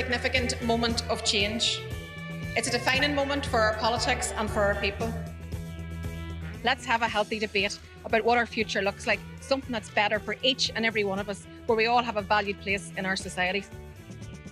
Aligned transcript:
significant 0.00 0.62
moment 0.62 1.06
of 1.10 1.22
change. 1.24 1.82
It's 2.56 2.66
a 2.66 2.70
defining 2.70 3.14
moment 3.14 3.44
for 3.44 3.60
our 3.60 3.74
politics 3.74 4.32
and 4.38 4.48
for 4.48 4.62
our 4.62 4.74
people. 4.76 5.12
Let's 6.64 6.86
have 6.86 7.02
a 7.02 7.08
healthy 7.08 7.38
debate 7.38 7.78
about 8.06 8.24
what 8.24 8.38
our 8.38 8.46
future 8.46 8.80
looks 8.80 9.06
like, 9.06 9.20
something 9.42 9.70
that's 9.70 9.90
better 9.90 10.18
for 10.18 10.36
each 10.42 10.72
and 10.74 10.86
every 10.86 11.04
one 11.04 11.18
of 11.18 11.28
us, 11.28 11.46
where 11.66 11.76
we 11.76 11.84
all 11.84 12.02
have 12.02 12.16
a 12.16 12.22
valued 12.22 12.58
place 12.62 12.90
in 12.96 13.04
our 13.04 13.14
society. 13.14 13.62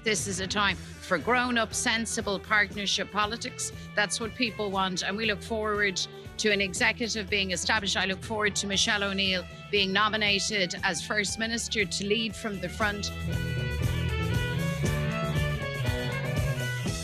This 0.05 0.27
is 0.27 0.41
a 0.41 0.47
time 0.47 0.77
for 1.01 1.17
grown 1.17 1.57
up, 1.57 1.73
sensible 1.73 2.39
partnership 2.39 3.11
politics. 3.11 3.73
That's 3.97 4.21
what 4.21 4.35
people 4.35 4.71
want. 4.71 5.03
And 5.03 5.17
we 5.17 5.25
look 5.25 5.43
forward 5.43 5.99
to 6.37 6.53
an 6.53 6.61
executive 6.61 7.31
being 7.31 7.53
established. 7.53 7.97
I 7.97 8.05
look 8.05 8.23
forward 8.23 8.55
to 8.57 8.67
Michelle 8.67 9.03
O'Neill 9.03 9.45
being 9.71 9.95
nominated 9.95 10.75
as 10.83 11.01
First 11.01 11.39
Minister 11.39 11.87
to 11.87 12.07
lead 12.07 12.37
from 12.37 12.61
the 12.61 12.69
front. 12.69 13.11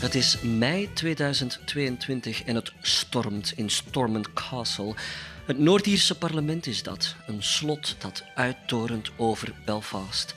Het 0.05 0.15
is 0.15 0.41
mei 0.41 0.93
2022 0.93 2.43
en 2.43 2.55
het 2.55 2.71
stormt 2.81 3.53
in 3.55 3.69
Stormont 3.69 4.33
Castle. 4.33 4.95
Het 5.45 5.57
Noord-Ierse 5.57 6.17
parlement 6.17 6.67
is 6.67 6.83
dat, 6.83 7.15
een 7.27 7.43
slot 7.43 7.95
dat 7.99 8.23
uittorent 8.35 9.11
over 9.17 9.53
Belfast. 9.65 10.35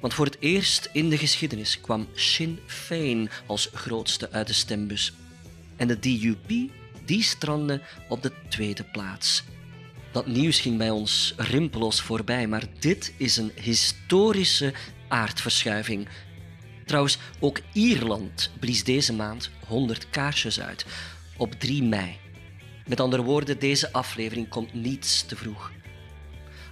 Want 0.00 0.14
voor 0.14 0.24
het 0.24 0.36
eerst 0.40 0.88
in 0.92 1.10
de 1.10 1.18
geschiedenis 1.18 1.80
kwam 1.80 2.08
Sinn 2.14 2.58
Féin 2.66 3.30
als 3.46 3.70
grootste 3.72 4.30
uit 4.30 4.46
de 4.46 4.52
stembus. 4.52 5.12
En 5.76 5.88
de 5.88 5.98
DUP, 5.98 6.70
die 7.04 7.22
strandde 7.22 7.80
op 8.08 8.22
de 8.22 8.32
tweede 8.48 8.84
plaats. 8.84 9.44
Dat 10.12 10.26
nieuws 10.26 10.60
ging 10.60 10.78
bij 10.78 10.90
ons 10.90 11.34
rimpeloos 11.36 12.00
voorbij, 12.00 12.46
maar 12.46 12.64
dit 12.78 13.12
is 13.16 13.36
een 13.36 13.52
historische 13.54 14.72
aardverschuiving. 15.08 16.08
Trouwens, 16.84 17.18
ook 17.40 17.60
Ierland 17.72 18.50
blies 18.60 18.84
deze 18.84 19.12
maand 19.12 19.50
100 19.66 20.10
kaarsjes 20.10 20.60
uit, 20.60 20.84
op 21.36 21.52
3 21.52 21.82
mei. 21.82 22.16
Met 22.86 23.00
andere 23.00 23.22
woorden, 23.22 23.58
deze 23.58 23.92
aflevering 23.92 24.48
komt 24.48 24.74
niets 24.74 25.22
te 25.26 25.36
vroeg. 25.36 25.72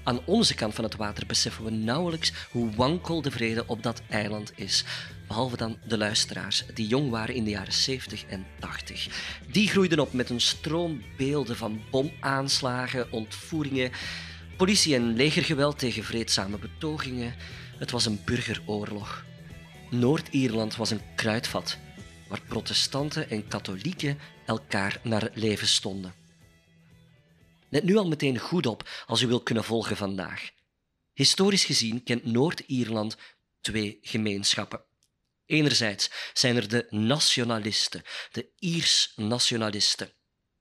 Aan 0.05 0.21
onze 0.25 0.55
kant 0.55 0.75
van 0.75 0.85
het 0.85 0.97
water 0.97 1.27
beseffen 1.27 1.65
we 1.65 1.71
nauwelijks 1.71 2.33
hoe 2.51 2.71
wankel 2.71 3.23
de 3.23 3.31
vrede 3.31 3.67
op 3.67 3.83
dat 3.83 4.03
eiland 4.09 4.53
is. 4.55 4.85
Behalve 5.27 5.57
dan 5.57 5.79
de 5.87 5.99
luisteraars, 5.99 6.65
die 6.75 6.87
jong 6.87 7.11
waren 7.11 7.35
in 7.35 7.45
de 7.45 7.51
jaren 7.51 7.73
70 7.73 8.25
en 8.25 8.47
80. 8.59 9.09
Die 9.51 9.69
groeiden 9.69 10.01
op 10.01 10.13
met 10.13 10.31
een 10.31 10.41
stroom 10.41 11.03
beelden 11.17 11.57
van 11.57 11.83
bomaanslagen, 11.91 13.13
ontvoeringen, 13.13 13.91
politie- 14.57 14.95
en 14.95 15.17
legergeweld 15.17 15.79
tegen 15.79 16.05
vreedzame 16.05 16.59
betogingen. 16.59 17.35
Het 17.79 17.91
was 17.91 18.07
een 18.07 18.21
burgeroorlog. 18.25 19.25
Noord-Ierland 19.93 20.77
was 20.77 20.91
een 20.91 21.15
kruidvat 21.15 21.79
waar 22.29 22.43
protestanten 22.49 23.31
en 23.31 23.49
katholieken 23.49 24.19
elkaar 24.47 25.01
naar 25.03 25.31
leven 25.35 25.67
stonden. 25.67 26.15
Let 27.69 27.85
nu 27.85 27.97
al 27.97 28.09
meteen 28.09 28.39
goed 28.39 28.67
op 28.67 28.89
als 29.07 29.21
u 29.21 29.27
wilt 29.27 29.43
kunnen 29.43 29.65
volgen 29.65 29.97
vandaag. 29.97 30.51
Historisch 31.13 31.65
gezien 31.65 32.03
kent 32.03 32.25
Noord-Ierland 32.25 33.17
twee 33.61 33.99
gemeenschappen. 34.03 34.85
Enerzijds 35.47 36.11
zijn 36.33 36.57
er 36.57 36.69
de 36.69 36.87
nationalisten, 36.91 38.03
de 38.31 38.49
Iers-nationalisten. 38.59 40.13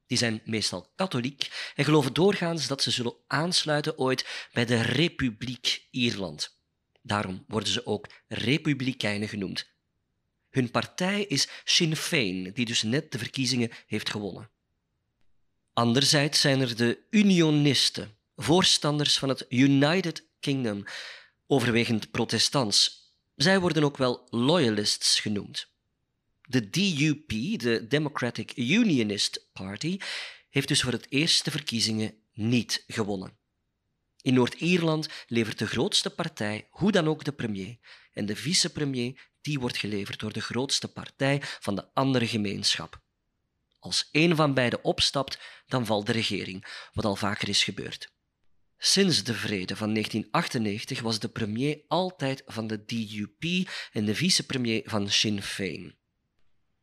Die 0.08 0.18
zijn 0.18 0.42
meestal 0.46 0.92
katholiek 0.96 1.72
en 1.76 1.86
geloven 1.86 2.14
doorgaans 2.14 2.68
dat 2.68 2.82
ze 2.82 2.92
zullen 2.92 3.16
aansluiten 3.28 3.98
ooit 3.98 4.48
bij 4.54 4.66
de 4.66 4.82
Republiek 4.82 5.88
Ierland. 5.92 6.61
Daarom 7.02 7.44
worden 7.48 7.70
ze 7.70 7.86
ook 7.86 8.08
republikeinen 8.28 9.28
genoemd. 9.28 9.70
Hun 10.50 10.72
partij 10.72 11.24
is 11.24 11.48
Sinn 11.64 11.96
Féin, 11.96 12.52
die 12.54 12.66
dus 12.66 12.84
net 12.84 13.12
de 13.12 13.18
verkiezingen 13.18 13.70
heeft 13.86 14.10
gewonnen. 14.10 14.50
Anderzijds 15.74 16.42
zijn 16.42 16.62
er 16.62 16.76
de 16.76 17.00
unionisten, 17.10 18.18
voorstanders 18.36 19.18
van 19.18 19.30
het 19.30 19.46
United 19.50 20.28
Kingdom, 20.40 20.84
overwegend 21.48 22.12
protestants. 22.12 23.10
Zij 23.36 23.60
worden 23.60 23.84
ook 23.84 23.98
wel 23.98 24.28
loyalists 24.30 25.20
genoemd. 25.20 25.70
De 26.42 26.70
DUP, 26.70 27.60
de 27.60 27.86
Democratic 27.88 28.58
Unionist 28.58 29.50
Party, 29.54 29.98
heeft 30.50 30.68
dus 30.68 30.82
voor 30.82 30.92
het 30.92 31.06
eerst 31.10 31.46
de 31.46 31.52
verkiezingen 31.52 32.14
niet 32.34 32.84
gewonnen. 32.88 33.40
In 34.22 34.34
Noord-Ierland 34.34 35.08
levert 35.28 35.60
de 35.60 35.68
grootste 35.68 36.10
partij 36.10 36.68
hoe 36.70 36.92
dan 36.92 37.08
ook 37.08 37.24
de 37.24 37.32
premier 37.32 37.78
en 38.12 38.26
de 38.26 38.36
vicepremier 38.36 39.30
die 39.42 39.60
wordt 39.60 39.78
geleverd 39.78 40.20
door 40.20 40.34
de 40.34 40.42
grootste 40.42 40.88
partij 40.88 41.40
van 41.42 41.76
de 41.76 41.94
andere 41.94 42.28
gemeenschap. 42.28 43.02
Als 43.80 44.10
een 44.12 44.36
van 44.36 44.54
beiden 44.54 44.84
opstapt, 44.84 45.40
dan 45.66 45.86
valt 45.86 46.06
de 46.06 46.12
regering, 46.12 46.88
wat 46.94 47.06
al 47.06 47.16
vaker 47.16 47.50
is 47.50 47.64
gebeurd. 47.64 48.14
Sinds 48.78 49.24
de 49.24 49.34
vrede 49.34 49.76
van 49.76 49.94
1998 49.94 51.02
was 51.02 51.20
de 51.20 51.30
premier 51.30 51.82
altijd 51.88 52.44
van 52.46 52.68
de 52.68 52.86
DUP 52.86 53.70
en 53.92 54.06
de 54.06 54.16
vicepremier 54.16 54.82
van 54.86 55.10
Sinn 55.10 55.42
Féin. 55.42 55.98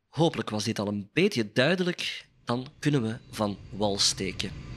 Hopelijk 0.07 0.49
was 0.49 0.63
dit 0.63 0.79
al 0.79 0.87
een 0.87 1.09
beetje 1.13 1.51
duidelijk, 1.51 2.25
dan 2.45 2.67
kunnen 2.79 3.01
we 3.01 3.17
van 3.31 3.57
wal 3.69 3.99
steken. 3.99 4.68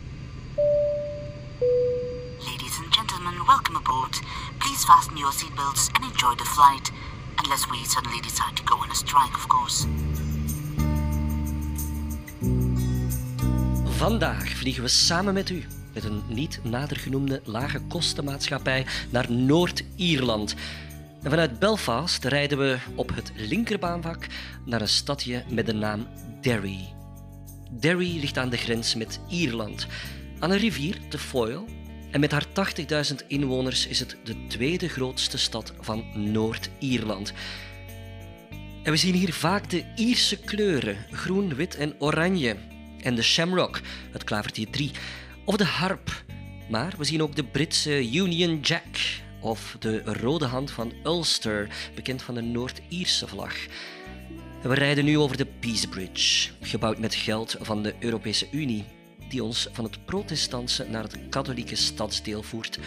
Gentlemen, 3.42 3.46
welcome 3.46 3.76
aboard. 3.76 4.20
Please 4.58 4.84
fasten 4.84 5.16
your 5.16 5.32
seatbelts 5.32 5.88
and 5.92 6.04
enjoy 6.04 6.34
the 6.34 6.44
flight. 6.44 6.92
Unless 7.36 7.66
we 7.70 7.84
suddenly 7.84 8.20
decide 8.20 8.56
to 8.56 8.62
go 8.64 8.76
on 8.76 8.90
a 8.90 8.94
strike, 8.94 9.34
of 9.34 9.46
course. 9.46 9.86
Vandaag 13.84 14.48
vliegen 14.48 14.82
we 14.82 14.88
samen 14.88 15.34
met 15.34 15.50
u, 15.50 15.66
met 15.94 16.04
een 16.04 16.22
niet 16.28 16.60
nader 16.62 16.96
genoemde 16.96 17.40
lage 17.44 17.80
kostenmaatschappij, 17.80 18.86
naar 19.10 19.32
Noord-Ierland. 19.32 20.54
En 21.22 21.30
vanuit 21.30 21.58
Belfast 21.58 22.24
rijden 22.24 22.58
we 22.58 22.78
op 22.94 23.14
het 23.14 23.32
linkerbaanvak 23.36 24.26
naar 24.64 24.80
een 24.80 24.88
stadje 24.88 25.44
met 25.48 25.66
de 25.66 25.74
naam 25.74 26.06
Derry. 26.40 26.94
Derry 27.70 28.20
ligt 28.20 28.38
aan 28.38 28.50
de 28.50 28.56
grens 28.56 28.94
met 28.94 29.20
Ierland, 29.28 29.86
aan 30.38 30.50
een 30.50 30.58
rivier, 30.58 30.98
de 31.08 31.18
Foyle. 31.18 31.81
En 32.12 32.20
met 32.20 32.30
haar 32.30 32.46
80.000 32.46 33.26
inwoners 33.26 33.86
is 33.86 33.98
het 33.98 34.16
de 34.24 34.46
tweede 34.46 34.88
grootste 34.88 35.38
stad 35.38 35.72
van 35.80 36.04
Noord-Ierland. 36.32 37.32
En 38.82 38.90
we 38.90 38.96
zien 38.96 39.14
hier 39.14 39.32
vaak 39.32 39.70
de 39.70 39.84
Ierse 39.96 40.40
kleuren, 40.40 40.96
groen, 41.10 41.54
wit 41.54 41.76
en 41.76 41.94
oranje 41.98 42.56
en 43.00 43.14
de 43.14 43.22
shamrock, 43.22 43.80
het 44.10 44.24
klavertje 44.24 44.70
3, 44.70 44.90
of 45.44 45.56
de 45.56 45.64
harp. 45.64 46.24
Maar 46.70 46.94
we 46.98 47.04
zien 47.04 47.22
ook 47.22 47.36
de 47.36 47.44
Britse 47.44 48.10
Union 48.10 48.60
Jack 48.60 48.96
of 49.40 49.76
de 49.78 50.02
rode 50.04 50.46
hand 50.46 50.70
van 50.70 50.92
Ulster, 51.04 51.68
bekend 51.94 52.22
van 52.22 52.34
de 52.34 52.42
Noord-Ierse 52.42 53.28
vlag. 53.28 53.54
we 54.62 54.74
rijden 54.74 55.04
nu 55.04 55.18
over 55.18 55.36
de 55.36 55.46
Peace 55.46 55.88
Bridge, 55.88 56.50
gebouwd 56.60 56.98
met 56.98 57.14
geld 57.14 57.56
van 57.60 57.82
de 57.82 57.94
Europese 57.98 58.48
Unie, 58.50 58.84
die 59.32 59.44
ons 59.44 59.68
van 59.72 59.84
het 59.84 60.04
protestantse 60.04 60.84
naar 60.88 61.02
het 61.02 61.18
katholieke 61.28 61.76
stadsdeel 61.76 62.42
voert. 62.42 62.78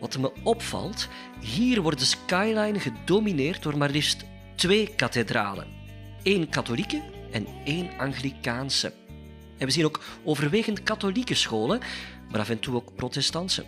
Wat 0.00 0.18
me 0.18 0.32
opvalt, 0.42 1.08
hier 1.40 1.82
wordt 1.82 1.98
de 1.98 2.04
skyline 2.04 2.80
gedomineerd 2.80 3.62
door 3.62 3.78
maar 3.78 3.90
liefst 3.90 4.24
twee 4.54 4.94
kathedralen. 4.94 5.66
één 6.22 6.48
katholieke 6.48 7.02
en 7.30 7.46
één 7.64 7.90
Anglikaanse. 7.98 8.92
En 9.58 9.66
we 9.66 9.72
zien 9.72 9.84
ook 9.84 10.00
overwegend 10.24 10.82
katholieke 10.82 11.34
scholen, 11.34 11.80
maar 12.30 12.40
af 12.40 12.50
en 12.50 12.58
toe 12.58 12.74
ook 12.74 12.94
protestantse. 12.94 13.64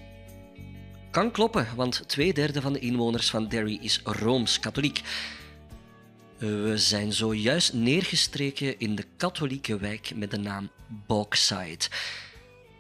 Kan 1.10 1.30
kloppen, 1.30 1.66
want 1.76 2.02
twee 2.06 2.32
derde 2.32 2.60
van 2.60 2.72
de 2.72 2.78
inwoners 2.78 3.30
van 3.30 3.48
Derry 3.48 3.78
is 3.80 4.00
rooms-katholiek. 4.04 5.02
We 6.42 6.78
zijn 6.78 7.12
zojuist 7.12 7.72
neergestreken 7.72 8.78
in 8.78 8.94
de 8.94 9.02
katholieke 9.16 9.78
wijk 9.78 10.14
met 10.14 10.30
de 10.30 10.38
naam 10.38 10.70
Bogside. 11.06 11.84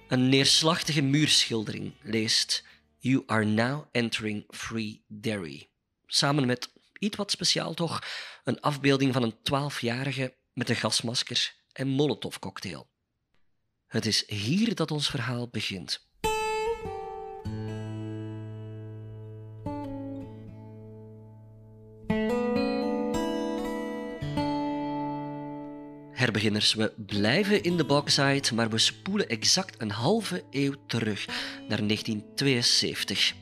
Een 0.08 0.28
neerslachtige 0.28 1.00
muurschildering 1.00 1.92
leest 2.00 2.64
You 2.98 3.22
are 3.26 3.44
now 3.44 3.84
entering 3.92 4.44
Free 4.48 5.04
Derry. 5.08 5.68
Samen 6.06 6.46
met, 6.46 6.72
iets 6.98 7.16
wat 7.16 7.30
speciaal 7.30 7.74
toch, 7.74 8.02
een 8.44 8.60
afbeelding 8.60 9.12
van 9.12 9.22
een 9.22 9.42
twaalfjarige 9.42 10.36
met 10.52 10.68
een 10.68 10.76
gasmasker 10.76 11.54
en 11.72 11.88
molotovcocktail. 11.88 12.90
Het 13.86 14.06
is 14.06 14.28
hier 14.28 14.74
dat 14.74 14.90
ons 14.90 15.10
verhaal 15.10 15.48
begint. 15.48 16.10
Herbeginners, 26.22 26.74
we 26.74 26.92
blijven 26.96 27.62
in 27.62 27.76
de 27.76 27.84
boxsite, 27.84 28.54
maar 28.54 28.70
we 28.70 28.78
spoelen 28.78 29.28
exact 29.28 29.80
een 29.80 29.90
halve 29.90 30.44
eeuw 30.50 30.74
terug 30.86 31.26
naar 31.68 31.86
1972. 31.86 33.34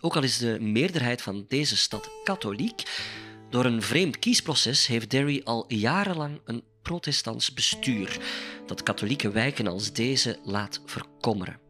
Ook 0.00 0.16
al 0.16 0.22
is 0.22 0.38
de 0.38 0.60
meerderheid 0.60 1.22
van 1.22 1.44
deze 1.48 1.76
stad 1.76 2.10
katholiek, 2.24 2.82
Door 3.50 3.64
een 3.64 3.82
vreemd 3.82 4.18
kiesproces 4.18 4.86
heeft 4.86 5.10
Derry 5.10 5.40
al 5.44 5.64
jarenlang 5.68 6.40
een 6.44 6.64
protestants 6.82 7.52
bestuur 7.52 8.18
dat 8.66 8.82
katholieke 8.82 9.30
wijken 9.30 9.66
als 9.66 9.92
deze 9.92 10.38
laat 10.44 10.80
verkommeren. 10.86 11.60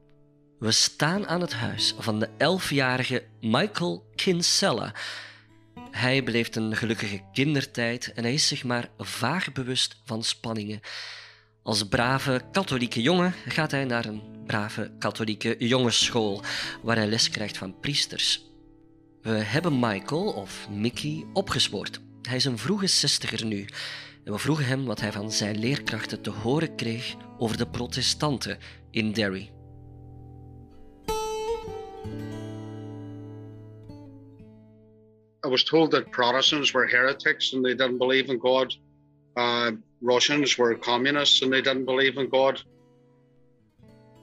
We 0.58 0.70
staan 0.70 1.26
aan 1.26 1.40
het 1.40 1.52
huis 1.52 1.94
van 1.98 2.18
de 2.18 2.28
elfjarige 2.38 3.24
Michael 3.40 4.04
Kinsella. 4.14 4.94
Hij 5.92 6.24
beleeft 6.24 6.56
een 6.56 6.76
gelukkige 6.76 7.20
kindertijd 7.32 8.12
en 8.12 8.22
hij 8.22 8.34
is 8.34 8.48
zich 8.48 8.64
maar 8.64 8.90
vaag 8.98 9.52
bewust 9.52 10.00
van 10.04 10.22
spanningen. 10.22 10.80
Als 11.62 11.88
brave 11.88 12.42
katholieke 12.52 13.02
jongen 13.02 13.34
gaat 13.48 13.70
hij 13.70 13.84
naar 13.84 14.04
een 14.04 14.22
brave 14.46 14.92
katholieke 14.98 15.56
jongensschool, 15.58 16.42
waar 16.82 16.96
hij 16.96 17.06
les 17.06 17.30
krijgt 17.30 17.56
van 17.56 17.80
priesters. 17.80 18.50
We 19.22 19.30
hebben 19.30 19.78
Michael, 19.78 20.32
of 20.32 20.68
Mickey, 20.70 21.24
opgespoord. 21.32 22.00
Hij 22.22 22.36
is 22.36 22.44
een 22.44 22.58
vroege 22.58 22.86
zestiger 22.86 23.44
nu. 23.44 23.66
En 24.24 24.32
we 24.32 24.38
vroegen 24.38 24.66
hem 24.66 24.84
wat 24.84 25.00
hij 25.00 25.12
van 25.12 25.32
zijn 25.32 25.58
leerkrachten 25.58 26.20
te 26.20 26.30
horen 26.30 26.74
kreeg 26.76 27.14
over 27.38 27.56
de 27.56 27.66
protestanten 27.66 28.58
in 28.90 29.12
Derry. 29.12 29.50
I 35.44 35.48
was 35.48 35.64
told 35.64 35.90
that 35.90 36.10
Protestants 36.10 36.72
were 36.72 36.86
heretics 36.86 37.52
and 37.54 37.64
they 37.64 37.74
didn't 37.74 37.98
believe 37.98 38.32
in 38.32 38.38
God. 38.38 38.76
Uh, 39.36 39.70
Russians 40.00 40.56
were 40.56 40.78
communists 40.78 41.42
and 41.42 41.50
they 41.50 41.62
didn't 41.62 41.84
believe 41.84 42.20
in 42.20 42.28
God. 42.30 42.64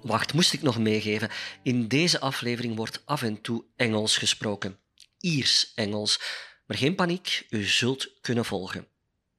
Wacht, 0.01 0.33
moest 0.33 0.53
ik 0.53 0.61
nog 0.61 0.79
meegeven. 0.79 1.29
In 1.63 1.87
deze 1.87 2.19
aflevering 2.19 2.75
wordt 2.75 3.01
af 3.05 3.21
en 3.21 3.41
toe 3.41 3.65
Engels 3.75 4.17
gesproken. 4.17 4.79
Iers-Engels. 5.19 6.19
Maar 6.65 6.77
geen 6.77 6.95
paniek, 6.95 7.45
u 7.49 7.63
zult 7.63 8.19
kunnen 8.21 8.45
volgen. 8.45 8.87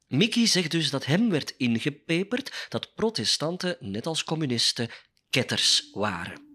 Mickey 0.06 0.46
zegt 0.46 0.70
dus 0.70 0.90
dat 0.90 1.04
hem 1.04 1.30
werd 1.30 1.54
ingepeperd 1.56 2.66
dat 2.68 2.94
protestanten, 2.94 3.76
net 3.80 4.06
als 4.06 4.24
communisten, 4.24 4.88
ketters 5.30 5.90
waren. 5.92 6.49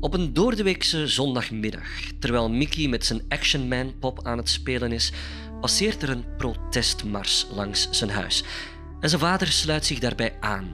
Op 0.00 0.14
een 0.14 0.32
doordeweekse 0.32 1.06
zondagmiddag, 1.06 1.88
terwijl 2.18 2.50
Mickey 2.50 2.88
met 2.88 3.04
zijn 3.04 3.22
Action 3.28 3.68
Man 3.68 3.98
pop 3.98 4.26
aan 4.26 4.38
het 4.38 4.48
spelen 4.48 4.92
is, 4.92 5.12
passeert 5.60 6.02
er 6.02 6.10
een 6.10 6.24
protestmars 6.36 7.46
langs 7.52 7.88
zijn 7.90 8.10
huis. 8.10 8.44
En 9.00 9.08
zijn 9.08 9.20
vader 9.20 9.46
sluit 9.46 9.86
zich 9.86 9.98
daarbij 9.98 10.36
aan. 10.40 10.68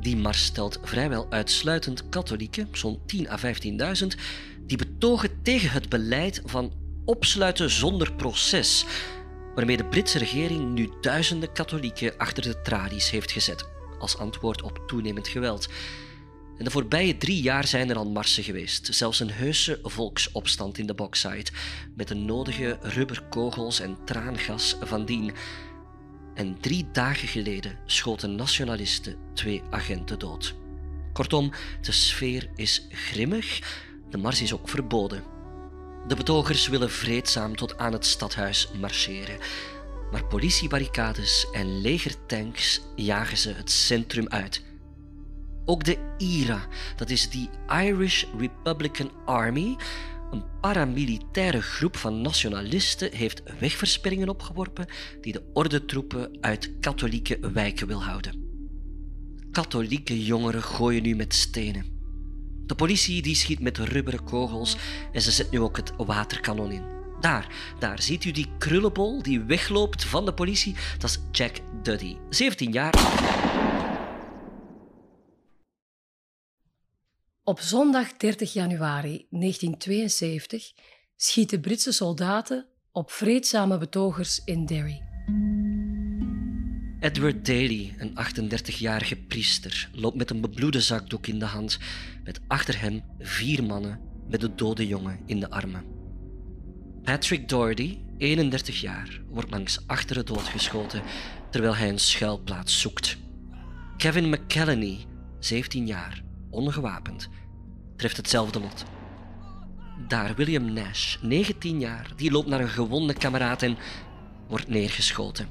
Die 0.00 0.16
mars 0.16 0.44
stelt 0.44 0.78
vrijwel 0.82 1.26
uitsluitend 1.30 2.08
katholieken, 2.08 2.68
zo'n 2.72 2.98
10 3.06 3.30
à 3.30 3.38
15.000, 3.38 4.06
die 4.66 4.76
betogen 4.76 5.42
tegen 5.42 5.70
het 5.70 5.88
beleid 5.88 6.42
van 6.44 6.72
opsluiten 7.04 7.70
zonder 7.70 8.12
proces, 8.12 8.84
waarmee 9.54 9.76
de 9.76 9.84
Britse 9.84 10.18
regering 10.18 10.72
nu 10.72 10.90
duizenden 11.00 11.52
katholieken 11.52 12.16
achter 12.16 12.42
de 12.42 12.62
tralies 12.62 13.10
heeft 13.10 13.32
gezet, 13.32 13.68
als 13.98 14.18
antwoord 14.18 14.62
op 14.62 14.82
toenemend 14.86 15.28
geweld. 15.28 15.68
De 16.58 16.70
voorbije 16.70 17.16
drie 17.16 17.42
jaar 17.42 17.66
zijn 17.66 17.90
er 17.90 17.96
al 17.96 18.10
marsen 18.10 18.44
geweest, 18.44 18.94
zelfs 18.94 19.20
een 19.20 19.30
heuse 19.30 19.78
volksopstand 19.82 20.78
in 20.78 20.86
de 20.86 20.94
Boxside, 20.94 21.50
met 21.94 22.08
de 22.08 22.14
nodige 22.14 22.78
rubberkogels 22.80 23.80
en 23.80 23.96
traangas 24.04 24.76
van 24.80 25.04
dien. 25.04 25.32
En 26.34 26.60
drie 26.60 26.86
dagen 26.92 27.28
geleden 27.28 27.78
schoten 27.86 28.34
nationalisten 28.34 29.16
twee 29.34 29.62
agenten 29.70 30.18
dood. 30.18 30.54
Kortom, 31.12 31.52
de 31.80 31.92
sfeer 31.92 32.50
is 32.54 32.86
grimmig, 32.90 33.60
de 34.10 34.18
mars 34.18 34.42
is 34.42 34.52
ook 34.52 34.68
verboden. 34.68 35.22
De 36.08 36.16
betogers 36.16 36.68
willen 36.68 36.90
vreedzaam 36.90 37.56
tot 37.56 37.78
aan 37.78 37.92
het 37.92 38.06
stadhuis 38.06 38.68
marcheren. 38.80 39.38
Maar 40.10 40.24
politiebarricades 40.24 41.46
en 41.52 41.80
legertanks 41.80 42.80
jagen 42.94 43.36
ze 43.36 43.52
het 43.52 43.70
centrum 43.70 44.28
uit. 44.28 44.62
Ook 45.68 45.84
de 45.84 45.98
IRA, 46.18 46.66
dat 46.96 47.10
is 47.10 47.30
die 47.30 47.48
Irish 47.68 48.24
Republican 48.38 49.10
Army, 49.24 49.76
een 50.30 50.44
paramilitaire 50.60 51.62
groep 51.62 51.96
van 51.96 52.20
nationalisten, 52.20 53.12
heeft 53.12 53.42
wegversperringen 53.58 54.28
opgeworpen 54.28 54.86
die 55.20 55.32
de 55.32 55.42
ordentroepen 55.52 56.38
uit 56.40 56.72
katholieke 56.80 57.38
wijken 57.52 57.86
wil 57.86 58.04
houden. 58.04 58.44
Katholieke 59.50 60.24
jongeren 60.24 60.62
gooien 60.62 61.02
nu 61.02 61.14
met 61.14 61.34
stenen. 61.34 61.84
De 62.66 62.74
politie 62.74 63.22
die 63.22 63.34
schiet 63.34 63.60
met 63.60 63.78
rubberen 63.78 64.24
kogels 64.24 64.76
en 65.12 65.22
ze 65.22 65.30
zet 65.30 65.50
nu 65.50 65.60
ook 65.60 65.76
het 65.76 65.92
waterkanon 65.96 66.72
in. 66.72 66.82
Daar, 67.20 67.48
daar 67.78 68.02
ziet 68.02 68.24
u 68.24 68.30
die 68.30 68.48
krullenbol 68.58 69.22
die 69.22 69.40
wegloopt 69.40 70.04
van 70.04 70.24
de 70.24 70.34
politie. 70.34 70.74
Dat 70.98 71.10
is 71.10 71.20
Jack 71.30 71.56
Duddy, 71.82 72.16
17 72.30 72.72
jaar. 72.72 72.94
Op 77.48 77.60
zondag 77.60 78.12
30 78.12 78.52
januari 78.52 79.26
1972 79.30 80.72
schieten 81.16 81.60
Britse 81.60 81.92
soldaten 81.92 82.66
op 82.92 83.10
vreedzame 83.10 83.78
betogers 83.78 84.44
in 84.44 84.66
Derry. 84.66 85.02
Edward 87.00 87.46
Daly, 87.46 87.94
een 87.98 88.18
38-jarige 88.50 89.16
priester, 89.16 89.90
loopt 89.92 90.16
met 90.16 90.30
een 90.30 90.40
bebloede 90.40 90.80
zakdoek 90.80 91.26
in 91.26 91.38
de 91.38 91.44
hand, 91.44 91.78
met 92.24 92.40
achter 92.48 92.80
hem 92.80 93.02
vier 93.18 93.64
mannen 93.64 94.00
met 94.28 94.40
de 94.40 94.54
dode 94.54 94.86
jongen 94.86 95.20
in 95.26 95.40
de 95.40 95.50
armen. 95.50 95.84
Patrick 97.02 97.48
Doherty, 97.48 97.98
31 98.18 98.80
jaar, 98.80 99.20
wordt 99.28 99.50
langs 99.50 99.86
achteren 99.86 100.26
doodgeschoten 100.26 101.02
terwijl 101.50 101.76
hij 101.76 101.88
een 101.88 102.00
schuilplaats 102.00 102.80
zoekt. 102.80 103.16
Kevin 103.96 104.28
McKellany, 104.28 105.04
17 105.38 105.86
jaar, 105.86 106.24
ongewapend, 106.56 107.28
treft 107.96 108.16
hetzelfde 108.16 108.60
lot. 108.60 108.84
Daar 110.08 110.34
William 110.34 110.72
Nash, 110.72 111.16
19 111.22 111.80
jaar, 111.80 112.12
die 112.16 112.30
loopt 112.30 112.48
naar 112.48 112.60
een 112.60 112.68
gewonde 112.68 113.12
kameraad 113.12 113.62
en 113.62 113.76
wordt 114.48 114.68
neergeschoten. 114.68 115.48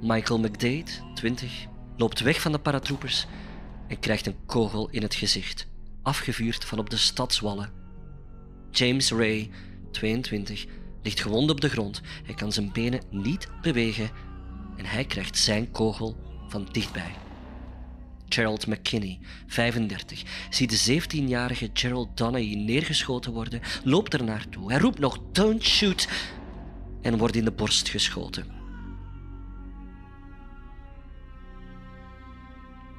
Michael 0.00 0.38
McDade, 0.38 0.84
20, 1.14 1.66
loopt 1.96 2.20
weg 2.20 2.40
van 2.40 2.52
de 2.52 2.58
paratroopers 2.58 3.26
en 3.88 3.98
krijgt 3.98 4.26
een 4.26 4.44
kogel 4.46 4.88
in 4.90 5.02
het 5.02 5.14
gezicht, 5.14 5.66
afgevuurd 6.02 6.64
van 6.64 6.78
op 6.78 6.90
de 6.90 6.96
stadswallen. 6.96 7.72
James 8.70 9.10
Ray, 9.10 9.50
22, 9.90 10.66
ligt 11.02 11.20
gewond 11.20 11.50
op 11.50 11.60
de 11.60 11.68
grond. 11.68 12.00
Hij 12.24 12.34
kan 12.34 12.52
zijn 12.52 12.72
benen 12.72 13.02
niet 13.10 13.48
bewegen 13.62 14.10
en 14.76 14.84
hij 14.84 15.04
krijgt 15.04 15.38
zijn 15.38 15.70
kogel 15.70 16.16
van 16.48 16.68
dichtbij. 16.72 17.25
Gerald 18.28 18.66
McKinney, 18.66 19.18
35, 19.46 20.22
ziet 20.50 20.70
de 20.70 21.00
17-jarige 21.00 21.70
Gerald 21.72 22.16
Donaghy 22.16 22.54
neergeschoten 22.54 23.32
worden, 23.32 23.60
loopt 23.84 24.14
er 24.14 24.24
naartoe. 24.24 24.70
Hij 24.70 24.80
roept 24.80 24.98
nog 24.98 25.18
Don't 25.32 25.62
shoot 25.62 26.08
en 27.02 27.18
wordt 27.18 27.36
in 27.36 27.44
de 27.44 27.52
borst 27.52 27.88
geschoten. 27.88 28.46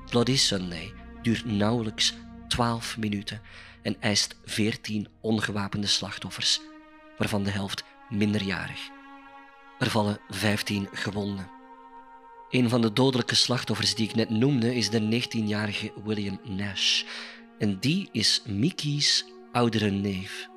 Bloody 0.10 0.36
Sunday 0.36 0.93
duurt 1.22 1.46
nauwelijks 1.46 2.13
12 2.48 2.98
minuten 2.98 3.41
en 3.81 3.96
eist 4.00 4.36
14 4.46 5.07
ongewapende 5.22 5.88
slachtoffers, 5.88 6.62
waarvan 7.17 7.43
de 7.43 7.51
helft 7.51 7.84
minderjarig. 8.10 8.89
Er 9.79 9.89
vallen 9.89 10.19
15 10.29 10.88
gewonden. 10.91 11.56
Een 12.50 12.70
van 12.70 12.82
de 12.82 12.94
dodelijke 12.94 13.36
slachtoffers 13.36 13.96
die 13.96 14.10
ik 14.10 14.16
net 14.16 14.30
noemde 14.30 14.75
is 14.75 14.89
de 14.89 15.01
19-jarige 15.01 15.92
William 16.04 16.39
Nash. 16.44 17.04
En 17.60 17.80
die 17.80 18.10
is 18.12 18.42
Mickey's 18.46 19.25
oudere 19.51 19.89
neef. 19.89 20.48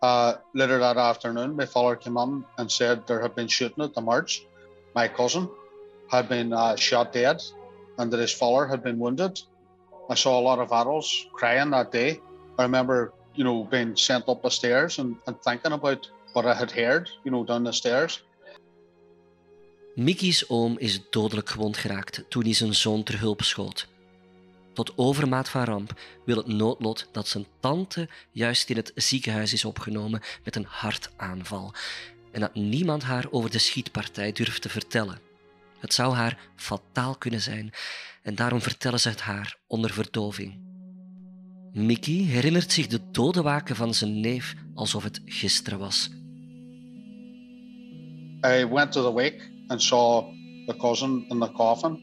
Uh, 0.00 0.32
later 0.52 0.78
that 0.78 0.96
afternoon, 0.96 1.54
my 1.54 1.66
father 1.66 1.96
came 1.96 2.22
in 2.22 2.44
and 2.56 2.72
said 2.72 3.06
there 3.06 3.20
had 3.20 3.34
been 3.34 3.48
shooting 3.48 3.84
at 3.84 3.94
the 3.94 4.00
march. 4.00 4.46
My 4.94 5.08
cousin 5.08 5.48
had 6.06 6.28
been 6.28 6.52
uh, 6.52 6.76
shot 6.76 7.12
dead 7.12 7.42
and 7.96 8.10
that 8.10 8.20
his 8.20 8.34
father 8.34 8.66
had 8.66 8.82
been 8.82 8.98
wounded. 8.98 9.40
I 10.10 10.14
saw 10.14 10.38
a 10.38 10.42
lot 10.42 10.58
of 10.58 10.70
adults 10.70 11.26
crying 11.32 11.70
that 11.70 11.90
day. 11.90 12.20
I 12.58 12.62
remember, 12.62 13.12
you 13.34 13.44
know, 13.44 13.64
being 13.64 13.96
sent 13.96 14.28
up 14.28 14.42
the 14.42 14.50
stairs 14.50 14.98
and, 14.98 15.16
and 15.26 15.36
thinking 15.42 15.72
about 15.72 16.10
what 16.32 16.46
I 16.46 16.54
had 16.54 16.70
heard, 16.70 17.10
you 17.24 17.30
know, 17.30 17.44
down 17.44 17.64
the 17.64 17.72
stairs. 17.72 18.22
Mickey's 19.98 20.44
oom 20.48 20.78
is 20.78 21.00
dodelijk 21.10 21.48
gewond 21.48 21.76
geraakt 21.76 22.24
toen 22.28 22.42
hij 22.42 22.52
zijn 22.52 22.74
zoon 22.74 23.02
ter 23.02 23.18
hulp 23.18 23.42
schoot. 23.42 23.88
Tot 24.72 24.92
overmaat 24.96 25.48
van 25.48 25.64
ramp 25.64 26.00
wil 26.24 26.36
het 26.36 26.46
noodlot 26.46 27.08
dat 27.12 27.28
zijn 27.28 27.46
tante 27.60 28.08
juist 28.30 28.70
in 28.70 28.76
het 28.76 28.92
ziekenhuis 28.94 29.52
is 29.52 29.64
opgenomen 29.64 30.22
met 30.44 30.56
een 30.56 30.66
hartaanval 30.68 31.74
en 32.32 32.40
dat 32.40 32.54
niemand 32.54 33.02
haar 33.02 33.26
over 33.30 33.50
de 33.50 33.58
schietpartij 33.58 34.32
durft 34.32 34.62
te 34.62 34.68
vertellen. 34.68 35.20
Het 35.78 35.94
zou 35.94 36.14
haar 36.14 36.38
fataal 36.56 37.14
kunnen 37.16 37.40
zijn 37.40 37.72
en 38.22 38.34
daarom 38.34 38.60
vertellen 38.60 39.00
ze 39.00 39.08
het 39.08 39.20
haar 39.20 39.56
onder 39.66 39.92
verdoving. 39.92 40.58
Mickey 41.72 42.14
herinnert 42.14 42.72
zich 42.72 42.86
de 42.86 43.10
dodenwaken 43.10 43.76
van 43.76 43.94
zijn 43.94 44.20
neef 44.20 44.54
alsof 44.74 45.02
het 45.02 45.20
gisteren 45.24 45.78
was. 45.78 46.10
I 48.46 48.66
went 48.66 48.92
to 48.92 49.02
the 49.02 49.12
wake 49.12 49.56
and 49.70 49.80
saw 49.80 50.32
the 50.66 50.74
cousin 50.74 51.26
in 51.30 51.38
the 51.38 51.48
coffin. 51.48 51.94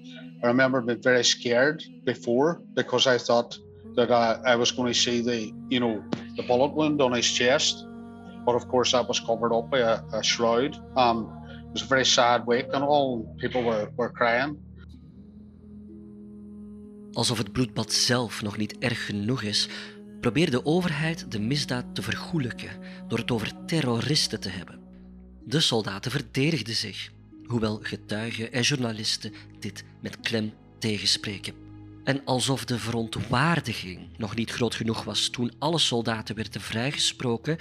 I 0.44 0.48
remember 0.48 0.82
being 0.82 1.02
very 1.02 1.24
scared 1.24 1.84
before 2.04 2.62
because 2.74 3.08
I 3.08 3.18
thought 3.18 3.58
that 3.96 4.12
I, 4.12 4.54
I 4.54 4.56
was 4.56 4.72
going 4.72 4.92
to 4.94 5.00
see 5.00 5.22
the, 5.22 5.52
you 5.70 5.80
know, 5.80 6.04
the 6.36 6.44
bullet 6.44 6.74
wound 6.74 7.02
on 7.02 7.14
his 7.14 7.32
chest. 7.32 7.86
But 8.46 8.56
of 8.56 8.68
course, 8.68 8.92
that 8.92 9.08
was 9.08 9.20
covered 9.20 9.54
up 9.54 9.70
by 9.70 9.80
a, 9.80 10.02
a 10.14 10.22
shroud. 10.22 10.76
Um, 10.96 11.32
it 11.66 11.72
was 11.74 11.82
a 11.82 11.88
very 11.88 12.06
sad 12.06 12.46
wake, 12.46 12.68
and 12.74 12.84
all 12.84 13.36
people 13.38 13.64
were, 13.64 13.90
were 13.96 14.12
crying. 14.12 14.58
Alsof 17.14 17.38
het 17.38 17.52
bloedbad 17.52 17.92
zelf 17.92 18.42
nog 18.42 18.58
niet 18.58 18.78
erg 18.78 19.06
genoeg 19.06 19.42
is, 19.42 19.70
probeert 20.22 20.52
de 20.52 20.66
overheid 20.66 21.32
de 21.32 21.40
misdaad 21.40 21.86
te 21.94 22.02
vergoelijken 22.02 22.70
door 23.08 23.18
het 23.18 23.32
over 23.32 23.66
terroristen 23.66 24.40
te 24.40 24.50
hebben. 24.50 24.80
De 25.44 25.60
soldaten 25.60 26.12
verdedigden 26.12 26.76
zich, 26.76 27.12
hoewel 27.48 27.80
getuigen 27.82 28.52
en 28.52 28.62
journalisten 28.62 29.34
dit 29.60 29.84
met 30.02 30.20
klem 30.20 30.54
tegenspreken. 30.80 31.54
En 32.04 32.26
alsof 32.26 32.66
de 32.66 32.80
verontwaardiging 32.80 34.18
nog 34.18 34.36
niet 34.36 34.52
groot 34.52 34.76
genoeg 34.76 35.04
was 35.04 35.30
toen 35.30 35.52
alle 35.60 35.80
soldaten 35.80 36.36
werden 36.36 36.62
vrijgesproken, 36.62 37.58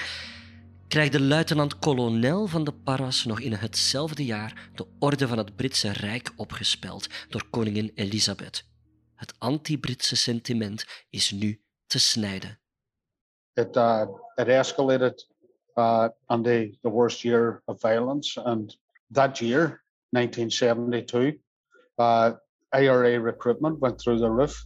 krijgt 0.88 1.12
de 1.12 1.20
luitenant-kolonel 1.20 2.46
van 2.46 2.64
de 2.64 2.72
Paras 2.72 3.24
nog 3.24 3.40
in 3.40 3.52
hetzelfde 3.52 4.24
jaar 4.24 4.70
de 4.74 4.86
Orde 4.98 5.28
van 5.28 5.38
het 5.38 5.56
Britse 5.56 5.92
Rijk 5.92 6.32
opgespeld 6.36 7.06
door 7.28 7.44
koningin 7.50 7.92
Elisabeth. 7.94 8.64
Het 9.14 9.34
anti-Britse 9.38 10.16
sentiment 10.16 10.84
is 11.10 11.30
nu 11.30 11.60
te 11.86 11.98
snijden. 11.98 12.58
It, 13.54 13.76
uh, 13.76 14.06
it 14.34 14.48
escalated 14.48 15.28
uh, 15.74 16.08
on 16.26 16.42
the, 16.42 16.78
the 16.82 16.90
worst 16.90 17.22
year 17.22 17.62
of 17.64 17.80
violence. 17.80 18.42
And 18.42 18.78
that 19.14 19.38
year, 19.38 19.82
1972, 20.10 21.40
uh, 21.98 22.30
IRA 22.72 23.20
recruitment 23.20 23.80
went 23.80 23.98
through 23.98 24.20
the 24.20 24.28
roof. 24.28 24.64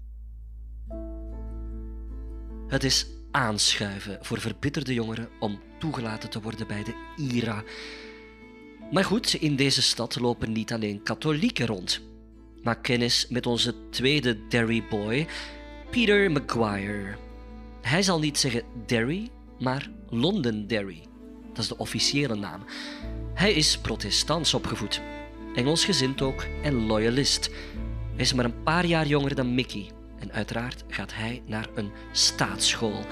Het 2.69 2.85
is 2.85 3.07
aanschuiven 3.31 4.19
voor 4.21 4.41
verbitterde 4.41 4.95
jongeren 4.95 5.29
om 5.41 5.61
toegelaten 5.79 6.31
te 6.31 6.41
worden 6.41 6.67
bij 6.67 6.85
de 6.85 6.95
IRA. 7.17 7.63
Maar 8.91 9.05
goed, 9.05 9.35
in 9.35 9.57
deze 9.57 9.83
stad 9.83 10.21
lopen 10.21 10.53
niet 10.53 10.73
alleen 10.73 11.03
katholieken 11.03 11.67
rond. 11.67 12.01
Maak 12.63 12.83
kennis 12.83 13.29
met 13.29 13.47
onze 13.47 13.89
tweede 13.91 14.47
Derry 14.49 14.85
boy, 14.91 15.27
Peter 15.91 16.31
Maguire. 16.31 17.17
Hij 17.83 18.03
zal 18.03 18.19
niet 18.19 18.39
zeggen 18.39 18.63
Derry, 18.87 19.31
maar 19.59 19.91
Londonderry. 20.09 21.08
Dat 21.59 21.67
is 21.67 21.77
de 21.77 21.83
officiële 21.83 22.35
naam. 22.35 22.65
Hij 23.35 23.53
is 23.53 23.79
protestants 23.79 24.55
opgevoed, 24.55 25.01
Engelsgezind 25.55 26.23
ook 26.23 26.47
en 26.63 26.87
loyalist. 26.87 27.51
Hij 28.15 28.25
is 28.25 28.33
maar 28.33 28.45
een 28.45 28.63
paar 28.63 28.87
jaar 28.87 29.07
jonger 29.07 29.35
dan 29.35 29.55
Mickey 29.55 29.91
en 30.19 30.33
uiteraard 30.33 30.85
gaat 30.89 31.15
hij 31.15 31.43
naar 31.47 31.69
een 31.75 31.91
staatsschool, 32.13 33.05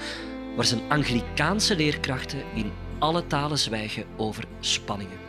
waar 0.55 0.65
zijn 0.65 0.81
Anglikaanse 0.89 1.75
leerkrachten 1.75 2.43
in 2.55 2.71
alle 2.99 3.27
talen 3.27 3.59
zwijgen 3.59 4.05
over 4.17 4.43
spanningen. 4.59 5.19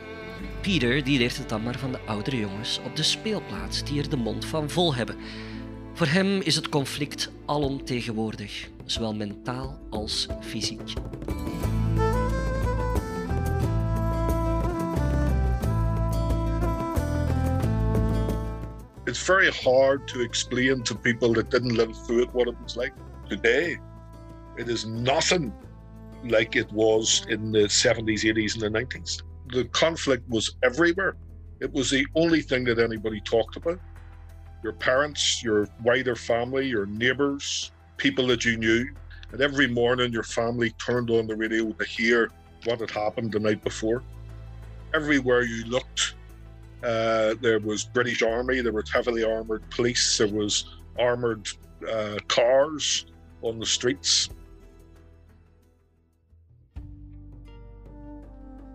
Peter 0.60 1.04
die 1.04 1.18
leert 1.18 1.36
het 1.36 1.48
dan 1.48 1.62
maar 1.62 1.78
van 1.78 1.92
de 1.92 2.00
oudere 2.06 2.38
jongens 2.38 2.80
op 2.84 2.96
de 2.96 3.02
speelplaats 3.02 3.84
die 3.84 4.02
er 4.02 4.08
de 4.08 4.16
mond 4.16 4.44
van 4.44 4.70
vol 4.70 4.94
hebben. 4.94 5.16
Voor 5.94 6.06
hem 6.06 6.40
is 6.40 6.54
het 6.54 6.68
conflict 6.68 7.30
alomtegenwoordig, 7.46 8.68
zowel 8.84 9.14
mentaal 9.14 9.78
als 9.90 10.26
fysiek. 10.40 10.92
It's 19.08 19.26
very 19.26 19.50
hard 19.50 20.06
to 20.08 20.20
explain 20.20 20.82
to 20.82 20.94
people 20.94 21.32
that 21.32 21.48
didn't 21.48 21.74
live 21.74 21.96
through 22.04 22.24
it 22.24 22.34
what 22.34 22.46
it 22.46 22.54
was 22.62 22.76
like. 22.76 22.92
Today, 23.30 23.78
it 24.58 24.68
is 24.68 24.84
nothing 24.84 25.50
like 26.24 26.56
it 26.56 26.70
was 26.72 27.24
in 27.30 27.50
the 27.50 27.60
70s, 27.60 28.24
80s, 28.24 28.52
and 28.52 28.62
the 28.62 28.78
90s. 28.78 29.22
The 29.46 29.64
conflict 29.68 30.28
was 30.28 30.56
everywhere. 30.62 31.16
It 31.58 31.72
was 31.72 31.88
the 31.88 32.06
only 32.16 32.42
thing 32.42 32.64
that 32.64 32.78
anybody 32.78 33.22
talked 33.22 33.56
about. 33.56 33.80
Your 34.62 34.74
parents, 34.74 35.42
your 35.42 35.66
wider 35.82 36.14
family, 36.14 36.66
your 36.66 36.84
neighbours, 36.84 37.72
people 37.96 38.26
that 38.26 38.44
you 38.44 38.58
knew. 38.58 38.86
And 39.32 39.40
every 39.40 39.68
morning, 39.68 40.12
your 40.12 40.22
family 40.22 40.72
turned 40.72 41.08
on 41.08 41.28
the 41.28 41.34
radio 41.34 41.72
to 41.72 41.84
hear 41.86 42.30
what 42.64 42.80
had 42.80 42.90
happened 42.90 43.32
the 43.32 43.40
night 43.40 43.64
before. 43.64 44.02
Everywhere 44.92 45.44
you 45.44 45.64
looked, 45.64 46.14
uh, 46.82 47.34
there 47.40 47.60
was 47.60 47.84
British 47.84 48.22
Army, 48.22 48.62
there 48.62 48.72
was 48.72 48.90
heavily 48.90 49.24
armoured 49.24 49.62
police, 49.70 50.16
there 50.16 50.32
was 50.32 50.78
armoured 50.98 51.48
uh, 51.88 52.16
cars 52.26 53.06
on 53.40 53.58
the 53.58 53.66
streets. 53.66 54.28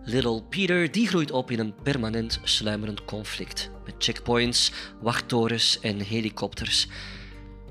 Little 0.06 0.44
Peter 0.50 0.92
die 0.92 1.08
groeit 1.08 1.32
op 1.32 1.52
in 1.52 1.60
een 1.60 1.76
permanent 1.84 2.40
sluimerend 2.44 3.06
conflict 3.06 3.70
met 3.86 3.96
checkpoints, 3.98 4.72
wachttorens 5.02 5.80
en 5.80 6.00
helikopters. 6.00 6.88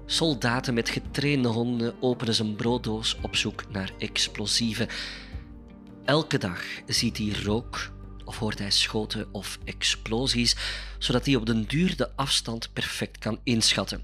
Soldaten 0.06 0.74
met 0.74 0.88
getrainde 0.88 1.48
honden 1.48 1.94
openen 2.00 2.34
zijn 2.34 2.56
brooddoos 2.56 3.16
op 3.22 3.36
zoek 3.36 3.64
naar 3.70 3.92
explosieven. 3.98 4.88
Elke 6.04 6.38
dag 6.38 6.64
ziet 6.86 7.18
hij 7.18 7.32
rook 7.44 7.90
of 8.24 8.38
hoort 8.38 8.58
hij 8.58 8.70
schoten 8.70 9.28
of 9.32 9.58
explosies, 9.64 10.56
zodat 10.98 11.26
hij 11.26 11.34
op 11.34 11.46
den 11.46 11.64
duur 11.64 11.96
de 11.96 12.16
afstand 12.16 12.72
perfect 12.72 13.18
kan 13.18 13.40
inschatten. 13.44 14.02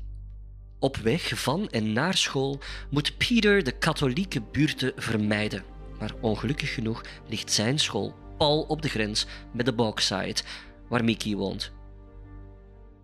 Op 0.78 0.96
weg 0.96 1.40
van 1.40 1.68
en 1.70 1.92
naar 1.92 2.16
school 2.16 2.60
moet 2.90 3.16
Peter 3.16 3.64
de 3.64 3.72
katholieke 3.72 4.40
buurten 4.40 4.92
vermijden. 4.96 5.64
Maar 5.98 6.14
ongelukkig 6.20 6.74
genoeg 6.74 7.02
ligt 7.28 7.52
zijn 7.52 7.78
school 7.78 8.14
pal 8.36 8.62
op 8.62 8.82
de 8.82 8.88
grens 8.88 9.26
met 9.52 9.66
de 9.66 9.72
Bogside, 9.72 10.40
waar 10.88 11.04
Mickey 11.04 11.34
woont. 11.34 11.72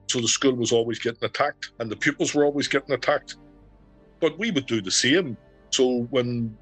So 0.06 0.20
the 0.20 0.28
school 0.28 0.56
was 0.56 0.72
always 0.72 0.98
getting 0.98 1.22
attacked, 1.22 1.72
and 1.76 1.90
the 1.90 1.96
pupils 1.96 2.32
were 2.32 2.46
always 2.46 2.68
getting 2.68 2.92
attacked. 2.92 3.38
But 4.18 4.36
we 4.36 4.52
would 4.52 4.68
do 4.68 4.80
the 4.80 4.90
same. 4.90 5.36
So 5.68 6.06
when 6.10 6.58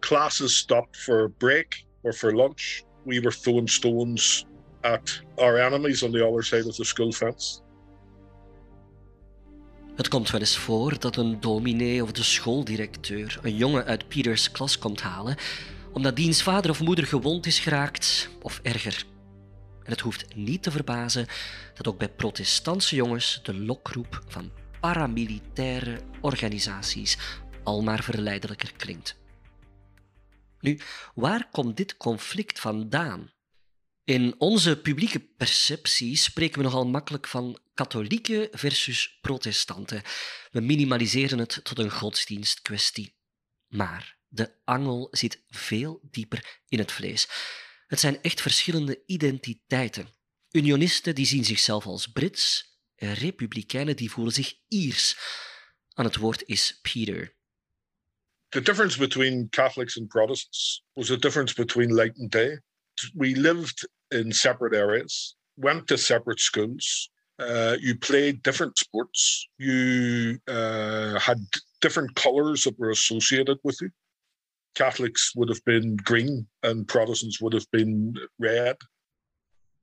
classes 0.00 0.56
stopped 0.56 0.96
for 0.96 1.30
break 1.38 1.84
or 2.02 2.12
for 2.12 2.34
lunch, 2.34 2.84
we 3.04 3.20
were 3.20 3.36
throwing 3.40 3.70
stones 3.70 4.46
at 4.80 5.22
our 5.36 5.58
enemies 5.58 6.02
on 6.02 6.10
the 6.10 6.26
other 6.26 6.44
side 6.44 6.66
of 6.68 6.74
the 6.74 6.84
school 6.84 7.12
fence. 7.12 7.60
Het 9.96 10.08
komt 10.08 10.30
wel 10.30 10.40
eens 10.40 10.56
voor 10.56 10.98
dat 10.98 11.16
een 11.16 11.40
dominee 11.40 12.02
of 12.02 12.12
de 12.12 12.22
schooldirecteur 12.22 13.38
een 13.42 13.56
jongen 13.56 13.84
uit 13.84 14.08
Peters 14.08 14.50
klas 14.50 14.78
komt 14.78 15.00
halen 15.00 15.36
omdat 15.92 16.16
diens 16.16 16.42
vader 16.42 16.70
of 16.70 16.80
moeder 16.80 17.06
gewond 17.06 17.46
is 17.46 17.58
geraakt 17.58 18.28
of 18.42 18.60
erger. 18.62 19.04
En 19.82 19.90
het 19.90 20.00
hoeft 20.00 20.34
niet 20.34 20.62
te 20.62 20.70
verbazen 20.70 21.26
dat 21.74 21.86
ook 21.86 21.98
bij 21.98 22.08
protestantse 22.08 22.96
jongens 22.96 23.40
de 23.42 23.54
lokroep 23.54 24.22
van 24.26 24.50
paramilitaire 24.80 25.98
organisaties 26.20 27.18
al 27.62 27.82
maar 27.82 28.02
verleidelijker 28.02 28.72
klinkt. 28.76 29.20
Nu, 30.62 30.80
waar 31.14 31.48
komt 31.50 31.76
dit 31.76 31.96
conflict 31.96 32.60
vandaan? 32.60 33.32
In 34.04 34.34
onze 34.38 34.80
publieke 34.80 35.20
perceptie 35.20 36.16
spreken 36.16 36.58
we 36.58 36.64
nogal 36.64 36.86
makkelijk 36.86 37.26
van 37.26 37.58
katholieken 37.74 38.48
versus 38.52 39.18
protestanten. 39.20 40.02
We 40.50 40.60
minimaliseren 40.60 41.38
het 41.38 41.60
tot 41.62 41.78
een 41.78 41.90
godsdienstkwestie. 41.90 43.16
Maar 43.68 44.18
de 44.28 44.54
angel 44.64 45.08
zit 45.10 45.42
veel 45.48 46.00
dieper 46.10 46.60
in 46.68 46.78
het 46.78 46.92
vlees. 46.92 47.28
Het 47.86 48.00
zijn 48.00 48.22
echt 48.22 48.40
verschillende 48.40 49.02
identiteiten. 49.06 50.08
Unionisten 50.50 51.14
die 51.14 51.26
zien 51.26 51.44
zichzelf 51.44 51.86
als 51.86 52.06
Brits 52.06 52.76
en 52.94 53.14
republikeinen 53.14 53.96
die 53.96 54.10
voelen 54.10 54.34
zich 54.34 54.54
Iers. 54.68 55.16
Aan 55.92 56.04
het 56.04 56.16
woord 56.16 56.42
is 56.46 56.78
Peter. 56.82 57.40
The 58.52 58.60
difference 58.60 58.98
between 58.98 59.48
Catholics 59.48 59.96
and 59.96 60.10
Protestants 60.10 60.82
was 60.94 61.10
a 61.10 61.16
difference 61.16 61.54
between 61.54 61.96
light 61.96 62.16
and 62.18 62.30
day. 62.30 62.58
We 63.14 63.34
lived 63.34 63.86
in 64.10 64.30
separate 64.32 64.74
areas, 64.74 65.36
went 65.56 65.88
to 65.88 65.96
separate 65.96 66.38
schools. 66.38 67.08
Uh, 67.38 67.76
you 67.80 67.96
played 67.96 68.42
different 68.42 68.76
sports. 68.76 69.48
You 69.56 70.38
uh, 70.46 71.18
had 71.18 71.38
different 71.80 72.14
colors 72.14 72.64
that 72.64 72.78
were 72.78 72.90
associated 72.90 73.58
with 73.64 73.78
you. 73.80 73.90
Catholics 74.74 75.32
would 75.34 75.48
have 75.48 75.64
been 75.64 75.96
green 75.96 76.46
and 76.62 76.86
Protestants 76.86 77.40
would 77.40 77.54
have 77.54 77.66
been 77.70 78.14
red. 78.38 78.76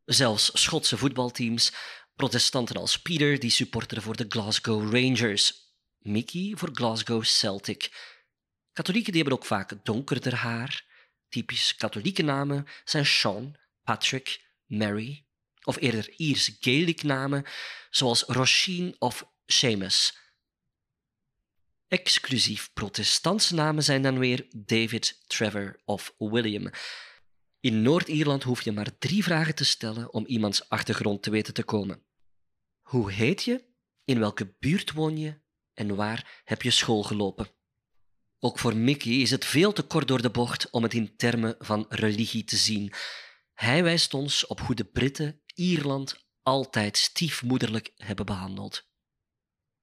Zelfs 0.05 0.51
Schotse 0.53 0.97
voetbalteams, 0.97 1.71
protestanten 2.15 2.75
als 2.75 3.01
Peter, 3.01 3.39
die 3.39 3.51
supporteren 3.51 4.03
voor 4.03 4.15
de 4.15 4.25
Glasgow 4.29 4.93
Rangers, 4.93 5.53
Mickey 5.99 6.53
voor 6.55 6.69
Glasgow 6.73 7.23
Celtic. 7.23 7.89
Katholieken 8.79 9.11
die 9.11 9.21
hebben 9.21 9.39
ook 9.39 9.45
vaak 9.47 9.85
donkerder 9.85 10.35
haar. 10.35 10.85
Typisch 11.29 11.75
katholieke 11.75 12.23
namen 12.23 12.67
zijn 12.83 13.05
Sean, 13.05 13.55
Patrick, 13.83 14.45
Mary, 14.65 15.25
of 15.63 15.77
eerder 15.77 16.13
Ierse 16.17 16.57
Gaelic 16.59 17.03
namen 17.03 17.45
zoals 17.89 18.23
Roisin 18.23 18.95
of 18.99 19.31
Seamus. 19.45 20.17
Exclusief 21.87 22.73
protestantse 22.73 23.53
namen 23.53 23.83
zijn 23.83 24.01
dan 24.01 24.19
weer 24.19 24.47
David, 24.55 25.23
Trevor 25.27 25.81
of 25.85 26.13
William. 26.17 26.69
In 27.59 27.81
Noord-Ierland 27.81 28.43
hoef 28.43 28.61
je 28.61 28.71
maar 28.71 28.97
drie 28.97 29.23
vragen 29.23 29.55
te 29.55 29.65
stellen 29.65 30.13
om 30.13 30.25
iemands 30.25 30.69
achtergrond 30.69 31.23
te 31.23 31.29
weten 31.29 31.53
te 31.53 31.63
komen. 31.63 32.03
Hoe 32.81 33.11
heet 33.11 33.43
je? 33.43 33.65
In 34.05 34.19
welke 34.19 34.55
buurt 34.59 34.91
woon 34.91 35.17
je? 35.17 35.39
En 35.73 35.95
waar 35.95 36.41
heb 36.43 36.61
je 36.61 36.71
school 36.71 37.03
gelopen? 37.03 37.57
Ook 38.41 38.59
voor 38.59 38.75
Mickey 38.75 39.11
is 39.11 39.31
het 39.31 39.45
veel 39.45 39.71
te 39.71 39.83
kort 39.83 40.07
door 40.07 40.21
de 40.21 40.29
bocht 40.29 40.69
om 40.69 40.83
het 40.83 40.93
in 40.93 41.15
termen 41.15 41.55
van 41.59 41.85
religie 41.89 42.43
te 42.43 42.55
zien. 42.55 42.93
Hij 43.53 43.83
wijst 43.83 44.13
ons 44.13 44.47
op 44.47 44.59
hoe 44.59 44.75
de 44.75 44.83
Britten 44.83 45.41
Ierland 45.55 46.25
altijd 46.43 46.97
stiefmoederlijk 46.97 47.93
hebben 47.95 48.25
behandeld. 48.25 48.87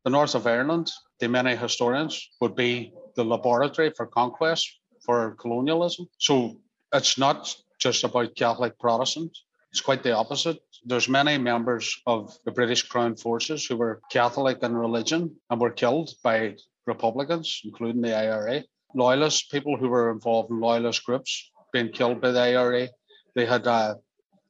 The 0.03 0.11
north 0.11 0.35
of 0.35 0.47
Ireland, 0.47 1.09
the 1.17 1.29
many 1.29 1.57
historians 1.57 2.35
would 2.39 2.55
be 2.55 2.93
the 3.13 3.25
laboratory 3.25 3.93
for 3.95 4.09
conquest, 4.09 4.81
for 4.99 5.35
colonialism. 5.35 6.05
So 6.17 6.61
it's 6.91 7.17
not 7.17 7.65
just 7.77 8.05
about 8.05 8.33
Catholic 8.33 8.77
Protestant. 8.77 9.45
It's 9.71 9.83
quite 9.83 10.03
the 10.03 10.15
opposite. 10.15 10.63
There's 10.87 11.09
many 11.09 11.39
members 11.39 12.01
of 12.05 12.39
the 12.45 12.53
British 12.53 12.89
Crown 12.89 13.17
Forces 13.17 13.67
who 13.69 13.77
were 13.77 14.01
Catholic 14.09 14.63
in 14.63 14.77
religion 14.77 15.41
and 15.47 15.61
were 15.61 15.75
killed 15.75 16.15
by 16.23 16.57
Republicans, 16.87 17.61
including 17.65 18.03
the 18.03 18.13
IRA. 18.25 18.65
Loyalist 18.93 19.51
people 19.51 19.77
who 19.77 19.89
were 19.89 20.11
involved 20.13 20.51
in 20.51 20.59
loyalist 20.59 21.05
groups 21.05 21.51
being 21.73 21.91
killed 21.91 22.21
by 22.21 22.33
the 22.33 22.51
IRA. 22.51 22.89
They 23.35 23.47
had 23.47 23.67
uh, 23.67 23.95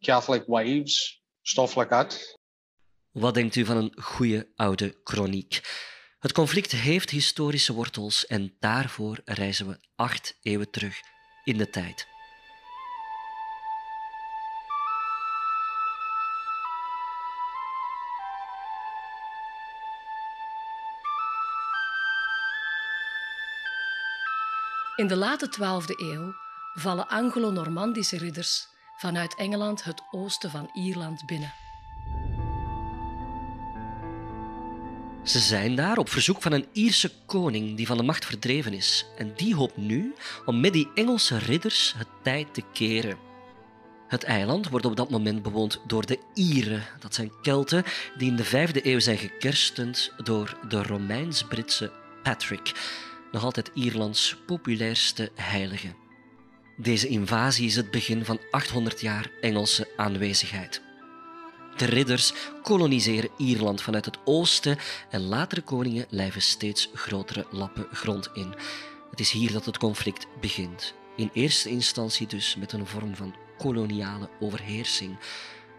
Catholic 0.01 0.45
wives, 0.47 1.21
stuff 1.43 1.77
like 1.77 1.91
that. 1.91 2.39
Wat 3.11 3.35
denkt 3.35 3.57
u 3.57 3.65
van 3.65 3.77
een 3.77 3.93
goede 4.03 4.49
oude 4.57 5.01
chroniek? 5.05 5.61
Het 6.19 6.33
conflict 6.33 6.73
heeft 6.73 7.11
historische 7.11 7.73
wortels 7.73 8.27
en 8.27 8.57
daarvoor 8.59 9.21
reizen 9.25 9.67
we 9.67 9.79
acht 9.95 10.39
eeuwen 10.43 10.71
terug 10.71 11.01
in 11.45 11.57
de 11.57 11.71
tijd. 11.71 12.16
In 24.97 25.07
de 25.07 25.17
late 25.17 25.49
12e 25.49 26.01
eeuw 26.01 26.35
vallen 26.75 27.09
Anglo-Normandische 27.09 28.19
ridders 28.19 28.69
vanuit 28.97 29.35
Engeland 29.35 29.85
het 29.85 30.03
oosten 30.11 30.51
van 30.51 30.71
Ierland 30.73 31.27
binnen. 31.27 31.53
Ze 35.25 35.39
zijn 35.39 35.75
daar 35.75 35.99
op 35.99 36.09
verzoek 36.09 36.43
van 36.43 36.53
een 36.53 36.67
Ierse 36.73 37.13
koning 37.27 37.77
die 37.77 37.87
van 37.87 37.97
de 37.97 38.03
macht 38.03 38.25
verdreven 38.25 38.73
is. 38.73 39.07
En 39.17 39.33
die 39.35 39.55
hoopt 39.55 39.77
nu 39.77 40.15
om 40.45 40.61
met 40.61 40.73
die 40.73 40.91
Engelse 40.95 41.39
ridders 41.39 41.95
het 41.97 42.09
tijd 42.23 42.55
te 42.55 42.63
keren. 42.73 43.19
Het 44.09 44.25
eiland 44.25 44.69
wordt 44.69 44.87
op 44.87 44.97
dat 44.97 45.11
moment 45.11 45.43
bewoond 45.43 45.81
door 45.87 46.07
de 46.07 46.19
Ieren. 46.35 46.83
Dat 46.99 47.15
zijn 47.15 47.33
Kelten 47.43 47.85
die 48.17 48.31
in 48.31 48.37
de 48.37 48.45
vijfde 48.45 48.87
eeuw 48.87 49.01
zijn 49.01 49.19
gekerstend 49.19 50.13
door 50.25 50.59
de 50.69 50.83
Romeins-Britse 50.83 51.93
Patrick, 52.23 52.73
nog 53.33 53.45
altijd 53.45 53.71
Ierlands 53.75 54.37
populairste 54.47 55.31
heilige. 55.35 55.95
Deze 56.77 57.09
invasie 57.09 57.67
is 57.67 57.77
het 57.77 57.91
begin 57.91 58.25
van 58.25 58.41
800 58.51 59.01
jaar 59.01 59.31
Engelse 59.41 59.89
aanwezigheid. 59.97 60.83
De 61.77 61.85
ridders 61.85 62.33
koloniseren 62.63 63.31
Ierland 63.37 63.83
vanuit 63.83 64.05
het 64.05 64.19
oosten 64.25 64.79
en 65.11 65.21
latere 65.21 65.61
koningen 65.61 66.07
lijven 66.09 66.43
steeds 66.43 66.91
grotere 66.95 67.47
lappen 67.51 67.87
grond 67.93 68.31
in. 68.35 68.55
Het 69.11 69.21
is 69.21 69.31
hier 69.31 69.53
dat 69.53 69.65
het 69.65 69.79
conflict 69.79 70.27
begint. 70.41 70.95
In 71.17 71.31
eerste 71.33 71.71
instantie 71.71 72.27
dus 72.27 72.57
met 72.57 72.73
een 72.73 72.87
vorm 72.87 73.17
van 73.17 73.35
koloniale 73.59 74.29
overheersing. 74.41 75.19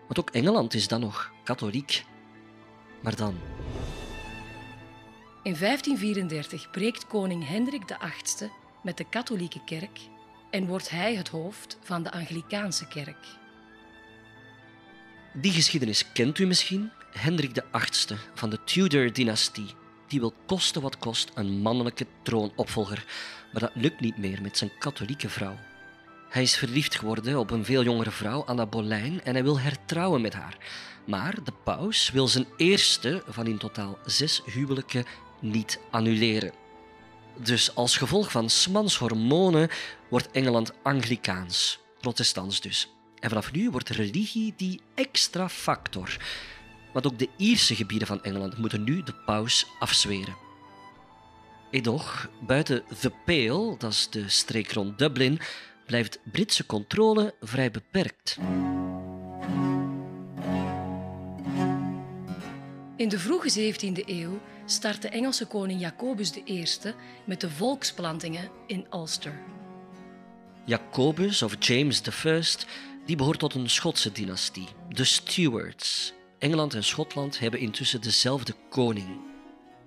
Want 0.08 0.20
ook 0.20 0.30
Engeland 0.30 0.74
is 0.74 0.88
dan 0.88 1.00
nog 1.00 1.32
katholiek. 1.44 2.06
Maar 3.02 3.16
dan. 3.16 3.38
In 5.48 5.56
1534 5.60 6.72
breekt 6.72 7.08
koning 7.08 7.48
Hendrik 7.48 7.84
VIII 7.86 8.52
met 8.84 8.98
de 8.98 9.06
katholieke 9.10 9.64
kerk 9.66 10.00
en 10.52 10.66
wordt 10.66 10.90
hij 10.90 11.16
het 11.16 11.28
hoofd 11.28 11.78
van 11.82 12.04
de 12.04 12.12
Anglikaanse 12.12 12.88
kerk. 12.88 13.26
Die 15.34 15.52
geschiedenis 15.52 16.12
kent 16.12 16.38
u 16.40 16.46
misschien. 16.46 16.92
Hendrik 17.12 17.52
VIII 17.72 18.20
van 18.34 18.50
de 18.50 18.64
Tudor-dynastie. 18.64 19.66
Die 20.08 20.20
wil 20.20 20.34
kosten 20.46 20.82
wat 20.82 20.98
kost 20.98 21.32
een 21.34 21.62
mannelijke 21.62 22.06
troonopvolger. 22.22 23.06
Maar 23.52 23.62
dat 23.62 23.72
lukt 23.74 24.00
niet 24.00 24.18
meer 24.18 24.42
met 24.42 24.58
zijn 24.58 24.72
katholieke 24.80 25.30
vrouw. 25.30 25.58
Hij 26.30 26.44
is 26.44 26.58
verliefd 26.58 26.96
geworden 26.96 27.40
op 27.40 27.52
een 27.52 27.66
veel 27.66 27.84
jongere 27.84 28.12
vrouw, 28.12 28.44
Anna 28.44 28.66
Boleyn, 28.66 29.24
en 29.24 29.34
hij 29.34 29.44
wil 29.44 29.60
hertrouwen 29.60 30.22
met 30.22 30.34
haar. 30.34 30.58
Maar 31.06 31.44
de 31.44 31.54
paus 31.64 32.12
wil 32.12 32.28
zijn 32.28 32.48
eerste 32.58 33.24
van 33.28 33.48
in 33.48 33.58
totaal 33.58 33.98
zes 34.06 34.42
huwelijken 34.46 35.06
niet 35.40 35.80
annuleren. 35.92 36.52
Dus 37.38 37.76
als 37.76 37.98
gevolg 37.98 38.32
van 38.32 38.50
Smans 38.50 38.98
hormonen 38.98 39.70
wordt 40.10 40.32
Engeland 40.32 40.74
Anglikaans, 40.84 41.80
protestants 42.00 42.62
dus. 42.62 42.92
En 43.20 43.30
vanaf 43.30 43.52
nu 43.52 43.70
wordt 43.70 43.90
religie 43.90 44.54
die 44.58 44.82
extra 44.96 45.50
factor. 45.50 46.18
Want 46.94 47.06
ook 47.06 47.20
de 47.20 47.30
Ierse 47.38 47.76
gebieden 47.76 48.08
van 48.08 48.24
Engeland 48.24 48.58
moeten 48.58 48.84
nu 48.84 49.04
de 49.04 49.14
paus 49.26 49.68
afzweren. 49.80 50.36
Edoch, 51.72 52.30
buiten 52.40 52.84
The 53.00 53.12
Pale, 53.26 53.76
dat 53.78 53.92
is 53.92 54.10
de 54.10 54.30
streek 54.30 54.72
rond 54.72 54.98
Dublin, 54.98 55.40
blijft 55.86 56.20
Britse 56.32 56.66
controle 56.66 57.36
vrij 57.42 57.72
beperkt. 57.72 58.38
In 62.96 63.10
de 63.10 63.20
vroege 63.20 63.74
17e 63.74 64.06
eeuw 64.06 64.40
start 64.70 65.02
de 65.02 65.10
Engelse 65.10 65.46
koning 65.46 65.80
Jacobus 65.80 66.32
I 66.46 66.66
met 67.26 67.42
de 67.42 67.50
volksplantingen 67.50 68.50
in 68.68 68.86
Ulster. 68.94 69.40
Jacobus 70.66 71.42
of 71.42 71.56
James 71.60 72.02
I 72.26 72.42
die 73.06 73.16
behoort 73.16 73.40
tot 73.40 73.54
een 73.54 73.70
Schotse 73.70 74.12
dynastie, 74.12 74.68
de 74.90 75.04
Stuarts. 75.04 76.14
Engeland 76.40 76.74
en 76.74 76.84
Schotland 76.84 77.40
hebben 77.40 77.60
intussen 77.60 78.02
dezelfde 78.02 78.54
koning. 78.70 79.20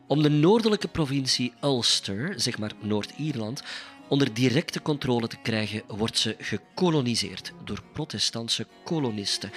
Om 0.06 0.22
de 0.22 0.30
noordelijke 0.30 0.88
provincie 0.88 1.52
Ulster, 1.62 2.34
zeg 2.36 2.58
maar 2.58 2.72
Noord-Ierland, 2.80 3.62
onder 4.08 4.34
directe 4.34 4.82
controle 4.82 5.28
te 5.28 5.38
krijgen, 5.42 5.82
wordt 5.86 6.18
ze 6.18 6.36
gekoloniseerd 6.38 7.52
door 7.64 7.82
protestantse 7.92 8.66
kolonisten. 8.84 9.50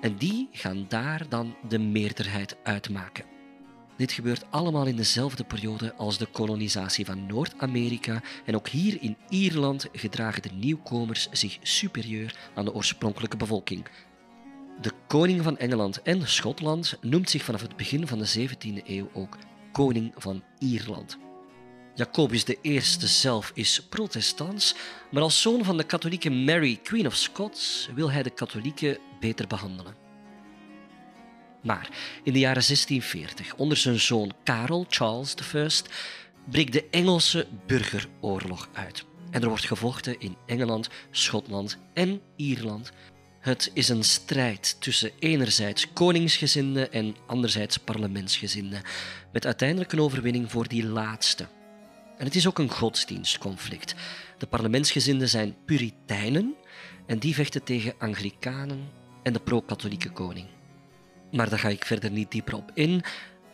En 0.00 0.16
die 0.16 0.48
gaan 0.52 0.86
daar 0.88 1.28
dan 1.28 1.56
de 1.68 1.78
meerderheid 1.78 2.56
uitmaken. 2.62 3.35
Dit 3.96 4.12
gebeurt 4.12 4.44
allemaal 4.50 4.86
in 4.86 4.96
dezelfde 4.96 5.44
periode 5.44 5.94
als 5.94 6.18
de 6.18 6.26
kolonisatie 6.26 7.04
van 7.04 7.26
Noord-Amerika 7.26 8.22
en 8.44 8.54
ook 8.54 8.68
hier 8.68 9.02
in 9.02 9.16
Ierland 9.28 9.88
gedragen 9.92 10.42
de 10.42 10.50
nieuwkomers 10.52 11.28
zich 11.30 11.58
superieur 11.62 12.50
aan 12.54 12.64
de 12.64 12.74
oorspronkelijke 12.74 13.36
bevolking. 13.36 13.86
De 14.80 14.92
koning 15.06 15.42
van 15.42 15.58
Engeland 15.58 16.02
en 16.02 16.28
Schotland 16.28 16.98
noemt 17.00 17.30
zich 17.30 17.44
vanaf 17.44 17.60
het 17.60 17.76
begin 17.76 18.06
van 18.06 18.18
de 18.18 18.48
17e 18.48 18.86
eeuw 18.86 19.10
ook 19.12 19.38
koning 19.72 20.12
van 20.16 20.42
Ierland. 20.58 21.18
Jacobus 21.94 22.44
I 22.62 22.80
zelf 22.98 23.50
is 23.54 23.82
protestants, 23.88 24.74
maar 25.10 25.22
als 25.22 25.42
zoon 25.42 25.64
van 25.64 25.76
de 25.76 25.84
katholieke 25.84 26.30
Mary, 26.30 26.76
Queen 26.82 27.06
of 27.06 27.14
Scots, 27.14 27.88
wil 27.94 28.10
hij 28.10 28.22
de 28.22 28.30
katholieken 28.30 28.98
beter 29.20 29.46
behandelen. 29.46 30.05
Maar 31.66 31.88
in 32.22 32.32
de 32.32 32.38
jaren 32.38 32.62
1640, 32.66 33.54
onder 33.54 33.76
zijn 33.76 34.00
zoon 34.00 34.32
Karel 34.44 34.86
Charles 34.88 35.34
I, 35.54 35.68
breekt 36.50 36.72
de 36.72 36.84
Engelse 36.90 37.46
burgeroorlog 37.66 38.68
uit. 38.72 39.04
En 39.30 39.42
er 39.42 39.48
wordt 39.48 39.64
gevochten 39.64 40.20
in 40.20 40.36
Engeland, 40.46 40.88
Schotland 41.10 41.78
en 41.94 42.20
Ierland. 42.36 42.92
Het 43.40 43.70
is 43.74 43.88
een 43.88 44.04
strijd 44.04 44.76
tussen 44.80 45.10
enerzijds 45.18 45.92
koningsgezinden 45.92 46.92
en 46.92 47.16
anderzijds 47.26 47.78
parlementsgezinden, 47.78 48.82
met 49.32 49.44
uiteindelijk 49.46 49.92
een 49.92 50.00
overwinning 50.00 50.50
voor 50.50 50.68
die 50.68 50.86
laatste. 50.86 51.46
En 52.18 52.24
het 52.24 52.34
is 52.34 52.46
ook 52.46 52.58
een 52.58 52.70
godsdienstconflict. 52.70 53.94
De 54.38 54.46
parlementsgezinden 54.46 55.28
zijn 55.28 55.56
Puritijnen 55.64 56.54
en 57.06 57.18
die 57.18 57.34
vechten 57.34 57.62
tegen 57.62 57.94
Anglikanen 57.98 58.88
en 59.22 59.32
de 59.32 59.40
pro-katholieke 59.40 60.10
koning. 60.10 60.55
Maar 61.36 61.48
daar 61.48 61.58
ga 61.58 61.68
ik 61.68 61.84
verder 61.84 62.10
niet 62.10 62.30
dieper 62.30 62.56
op 62.56 62.70
in. 62.74 63.02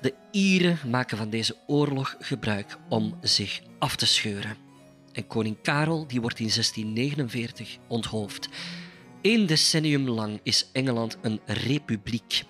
De 0.01 0.14
Ieren 0.31 0.79
maken 0.90 1.16
van 1.16 1.31
deze 1.31 1.57
oorlog 1.66 2.16
gebruik 2.18 2.77
om 2.88 3.18
zich 3.21 3.62
af 3.79 3.97
te 3.97 4.07
scheuren. 4.07 4.57
En 5.12 5.27
koning 5.27 5.57
Karel 5.62 6.07
die 6.07 6.21
wordt 6.21 6.38
in 6.38 6.49
1649 6.49 7.79
onthoofd. 7.88 8.49
Eén 9.23 9.47
decennium 9.47 10.09
lang 10.09 10.40
is 10.42 10.66
Engeland 10.73 11.18
een 11.23 11.40
republiek. 11.47 12.45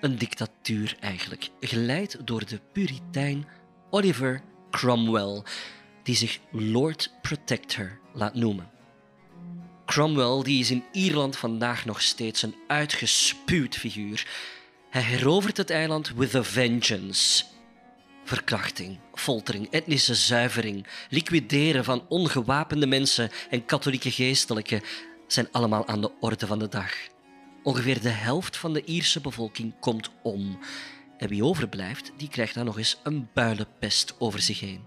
Een 0.00 0.18
dictatuur 0.18 0.96
eigenlijk, 1.00 1.50
geleid 1.60 2.18
door 2.24 2.46
de 2.46 2.60
puritein 2.72 3.46
Oliver 3.90 4.42
Cromwell, 4.70 5.42
die 6.02 6.16
zich 6.16 6.38
Lord 6.50 7.12
Protector 7.22 7.98
laat 8.12 8.34
noemen. 8.34 8.70
Cromwell 9.86 10.42
die 10.42 10.60
is 10.60 10.70
in 10.70 10.84
Ierland 10.92 11.36
vandaag 11.36 11.84
nog 11.84 12.02
steeds 12.02 12.42
een 12.42 12.54
uitgespuwd 12.66 13.76
figuur. 13.76 14.26
Hij 14.94 15.02
herovert 15.02 15.56
het 15.56 15.70
eiland 15.70 16.12
with 16.16 16.34
a 16.34 16.42
vengeance. 16.42 17.44
Verkrachting, 18.24 18.98
foltering, 19.14 19.70
etnische 19.70 20.14
zuivering, 20.14 20.86
liquideren 21.10 21.84
van 21.84 22.06
ongewapende 22.08 22.86
mensen 22.86 23.30
en 23.50 23.64
katholieke 23.64 24.10
geestelijken 24.10 24.82
zijn 25.26 25.48
allemaal 25.52 25.86
aan 25.86 26.00
de 26.00 26.10
orde 26.20 26.46
van 26.46 26.58
de 26.58 26.68
dag. 26.68 26.92
Ongeveer 27.62 28.00
de 28.00 28.08
helft 28.08 28.56
van 28.56 28.72
de 28.72 28.84
Ierse 28.84 29.20
bevolking 29.20 29.74
komt 29.80 30.10
om. 30.22 30.58
En 31.18 31.28
wie 31.28 31.44
overblijft, 31.44 32.12
die 32.16 32.28
krijgt 32.28 32.54
dan 32.54 32.64
nog 32.64 32.78
eens 32.78 33.00
een 33.02 33.28
builenpest 33.32 34.14
over 34.18 34.40
zich 34.40 34.60
heen. 34.60 34.82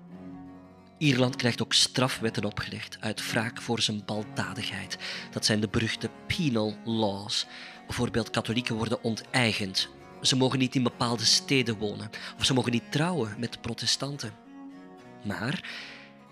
Ierland 0.98 1.36
krijgt 1.36 1.62
ook 1.62 1.74
strafwetten 1.74 2.46
opgelegd 2.46 2.98
uit 3.00 3.32
wraak 3.32 3.62
voor 3.62 3.82
zijn 3.82 4.06
baldadigheid. 4.06 4.98
Dat 5.32 5.46
zijn 5.46 5.60
de 5.60 5.68
beruchte 5.68 6.10
penal 6.28 6.78
laws. 6.86 7.46
Bijvoorbeeld 7.86 8.30
katholieken 8.30 8.76
worden 8.76 9.04
onteigend. 9.04 9.96
Ze 10.22 10.36
mogen 10.36 10.60
niet 10.60 10.76
in 10.76 10.84
bepaalde 10.84 11.26
steden 11.26 11.78
wonen 11.78 12.10
of 12.40 12.46
ze 12.46 12.54
mogen 12.54 12.72
niet 12.72 12.92
trouwen 12.92 13.36
met 13.38 13.62
protestanten. 13.62 14.34
Maar 15.24 15.54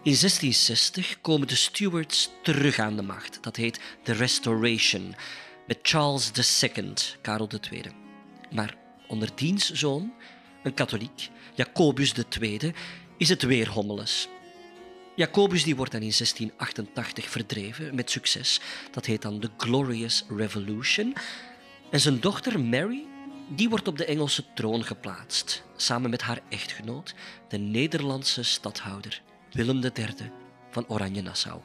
in 0.04 0.16
1660 0.16 1.22
komen 1.22 1.48
de 1.48 1.56
Stuarts 1.56 2.30
terug 2.44 2.80
aan 2.80 2.96
de 2.96 3.02
macht. 3.02 3.38
Dat 3.42 3.56
heet 3.56 3.80
de 4.04 4.14
Restoration, 4.14 5.16
met 5.68 5.80
Charles 5.82 6.32
II, 6.62 6.94
Karel 7.22 7.50
II. 7.72 7.84
Maar 8.52 8.76
onder 9.08 9.30
diens 9.36 9.72
zoon, 9.72 10.14
een 10.64 10.74
katholiek, 10.74 11.30
Jacobus 11.54 12.14
II, 12.40 12.74
is 13.18 13.30
het 13.30 13.42
weer 13.42 13.70
hommeles. 13.70 14.28
Jacobus 15.16 15.64
die 15.64 15.76
wordt 15.76 15.92
dan 15.92 16.02
in 16.02 16.14
1688 16.18 17.30
verdreven 17.30 17.96
met 17.96 18.12
succes. 18.12 18.60
Dat 18.92 19.06
heet 19.06 19.22
dan 19.22 19.40
de 19.40 19.50
Glorious 19.58 20.26
Revolution. 20.30 21.16
En 21.92 22.00
zijn 22.00 22.20
dochter 22.20 22.60
Mary 22.60 23.06
die 23.48 23.70
wordt 23.70 23.88
op 23.88 23.98
de 23.98 24.06
Engelse 24.06 24.44
troon 24.54 24.84
geplaatst, 24.84 25.64
samen 25.76 26.10
met 26.10 26.22
haar 26.22 26.42
echtgenoot, 26.50 27.16
de 27.48 27.58
Nederlandse 27.58 28.44
stadhouder 28.44 29.22
Willem 29.52 29.84
III 29.84 30.32
van 30.72 30.88
Oranje-Nassau. 30.88 31.62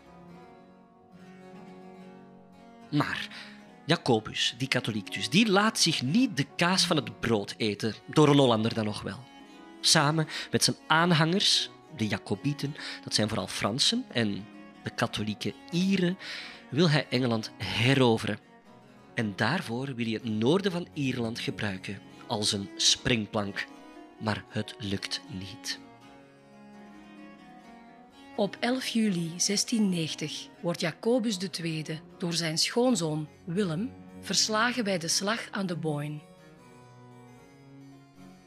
Maar 2.90 3.28
Jacobus, 3.86 4.54
die 4.58 4.68
katholiek 4.68 5.12
dus, 5.12 5.28
die 5.28 5.50
laat 5.50 5.78
zich 5.78 6.02
niet 6.02 6.36
de 6.36 6.46
kaas 6.56 6.84
van 6.84 6.96
het 6.96 7.20
brood 7.20 7.54
eten, 7.56 7.94
door 8.06 8.28
een 8.28 8.38
Hollander 8.38 8.74
dan 8.74 8.84
nog 8.84 9.02
wel. 9.02 9.18
Samen 9.80 10.28
met 10.50 10.64
zijn 10.64 10.76
aanhangers, 10.86 11.70
de 11.96 12.06
Jacobieten, 12.06 12.74
dat 13.04 13.14
zijn 13.14 13.28
vooral 13.28 13.46
Fransen, 13.46 14.04
en 14.12 14.46
de 14.82 14.90
katholieke 14.90 15.54
Ieren, 15.70 16.18
wil 16.70 16.90
hij 16.90 17.06
Engeland 17.08 17.50
heroveren. 17.56 18.38
En 19.14 19.32
daarvoor 19.36 19.94
wil 19.94 20.04
hij 20.04 20.14
het 20.14 20.24
noorden 20.24 20.72
van 20.72 20.88
Ierland 20.94 21.40
gebruiken 21.40 21.98
als 22.26 22.52
een 22.52 22.70
springplank. 22.76 23.66
Maar 24.18 24.44
het 24.48 24.74
lukt 24.78 25.20
niet. 25.28 25.80
Op 28.36 28.56
11 28.60 28.86
juli 28.86 29.28
1690 29.28 30.48
wordt 30.60 30.80
Jacobus 30.80 31.38
II 31.62 32.00
door 32.18 32.32
zijn 32.32 32.58
schoonzoon 32.58 33.28
Willem 33.44 33.92
verslagen 34.20 34.84
bij 34.84 34.98
de 34.98 35.08
slag 35.08 35.48
aan 35.50 35.66
de 35.66 35.76
Boyne. 35.76 36.20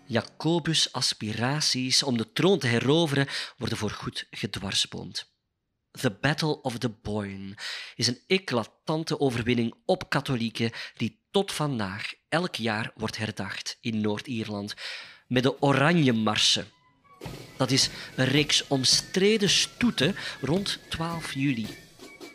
Jacobus' 0.06 0.91
aspiraties 0.91 2.04
om 2.04 2.17
de 2.17 2.32
troon 2.34 2.60
te 2.60 2.67
heroveren 2.67 3.28
worden 3.58 3.78
voorgoed 3.78 4.28
gedwarsboomd. 4.32 5.33
The 6.01 6.12
Battle 6.12 6.62
of 6.62 6.77
the 6.77 6.89
Boyne 6.89 7.56
is 7.95 8.08
een 8.08 8.19
eclatante 8.27 9.19
overwinning 9.19 9.73
op 9.86 10.10
katholieken 10.10 10.71
die 10.97 11.19
tot 11.32 11.51
vandaag 11.51 12.13
elk 12.29 12.56
jaar 12.56 12.91
wordt 12.95 13.17
herdacht 13.17 13.77
in 13.82 14.01
Noord-Ierland 14.01 14.73
met 15.27 15.43
de 15.43 15.62
Oranje 15.62 16.13
Marsen. 16.13 16.67
Dat 17.58 17.71
is 17.71 17.89
een 18.15 18.25
reeks 18.25 18.67
omstreden 18.67 19.49
stoeten 19.49 20.15
rond 20.41 20.79
12 20.89 21.34
juli. 21.34 21.67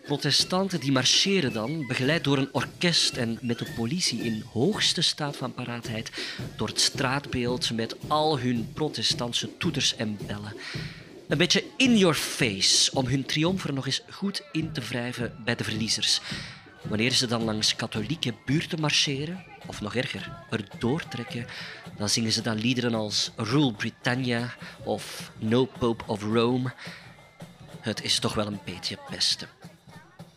Protestanten 0.05 0.81
die 0.81 0.92
marcheren 0.92 1.53
dan, 1.53 1.87
begeleid 1.87 2.25
door 2.25 2.38
een 2.38 2.55
orkest 2.55 3.16
en 3.16 3.38
met 3.42 3.59
de 3.59 3.73
politie 3.77 4.21
in 4.21 4.44
hoogste 4.53 5.03
staat 5.03 5.37
van 5.37 5.55
paraatheid, 5.55 6.11
door 6.57 6.68
het 6.68 6.81
straatbeeld 6.81 7.71
met 7.71 7.97
al 8.07 8.38
hun 8.38 8.73
protestantse 8.73 9.57
toeters 9.57 9.97
en 9.97 10.18
bellen. 10.27 10.55
Een 11.29 11.38
beetje 11.38 11.64
in 11.77 11.97
your 11.97 12.14
face 12.14 12.91
om 12.95 13.07
hun 13.07 13.25
triomf 13.25 13.64
er 13.64 13.73
nog 13.73 13.87
eens 13.87 14.03
goed 14.11 14.43
in 14.53 14.73
te 14.73 14.81
wrijven 14.81 15.37
bij 15.45 15.55
de 15.55 15.64
verliezers. 15.64 16.21
Wanneer 16.83 17.11
ze 17.11 17.27
dan 17.27 17.43
langs 17.43 17.77
katholieke 17.77 18.35
buurten 18.45 18.81
marcheren, 18.81 19.45
of 19.67 19.81
nog 19.81 19.95
erger, 19.95 20.33
er 20.51 20.64
doortrekken, 20.79 21.47
dan 21.97 22.09
zingen 22.09 22.33
ze 22.33 22.43
dan 22.43 22.57
liederen 22.57 22.95
als 22.95 23.31
Rule 23.37 23.73
Britannia 23.73 24.55
of 24.85 25.33
No 25.38 25.64
Pope 25.64 26.05
of 26.07 26.23
Rome. 26.23 26.73
Het 27.81 28.03
is 28.03 28.19
toch 28.19 28.35
wel 28.35 28.47
een 28.47 28.61
beetje 28.64 28.99
pesten. 29.11 29.49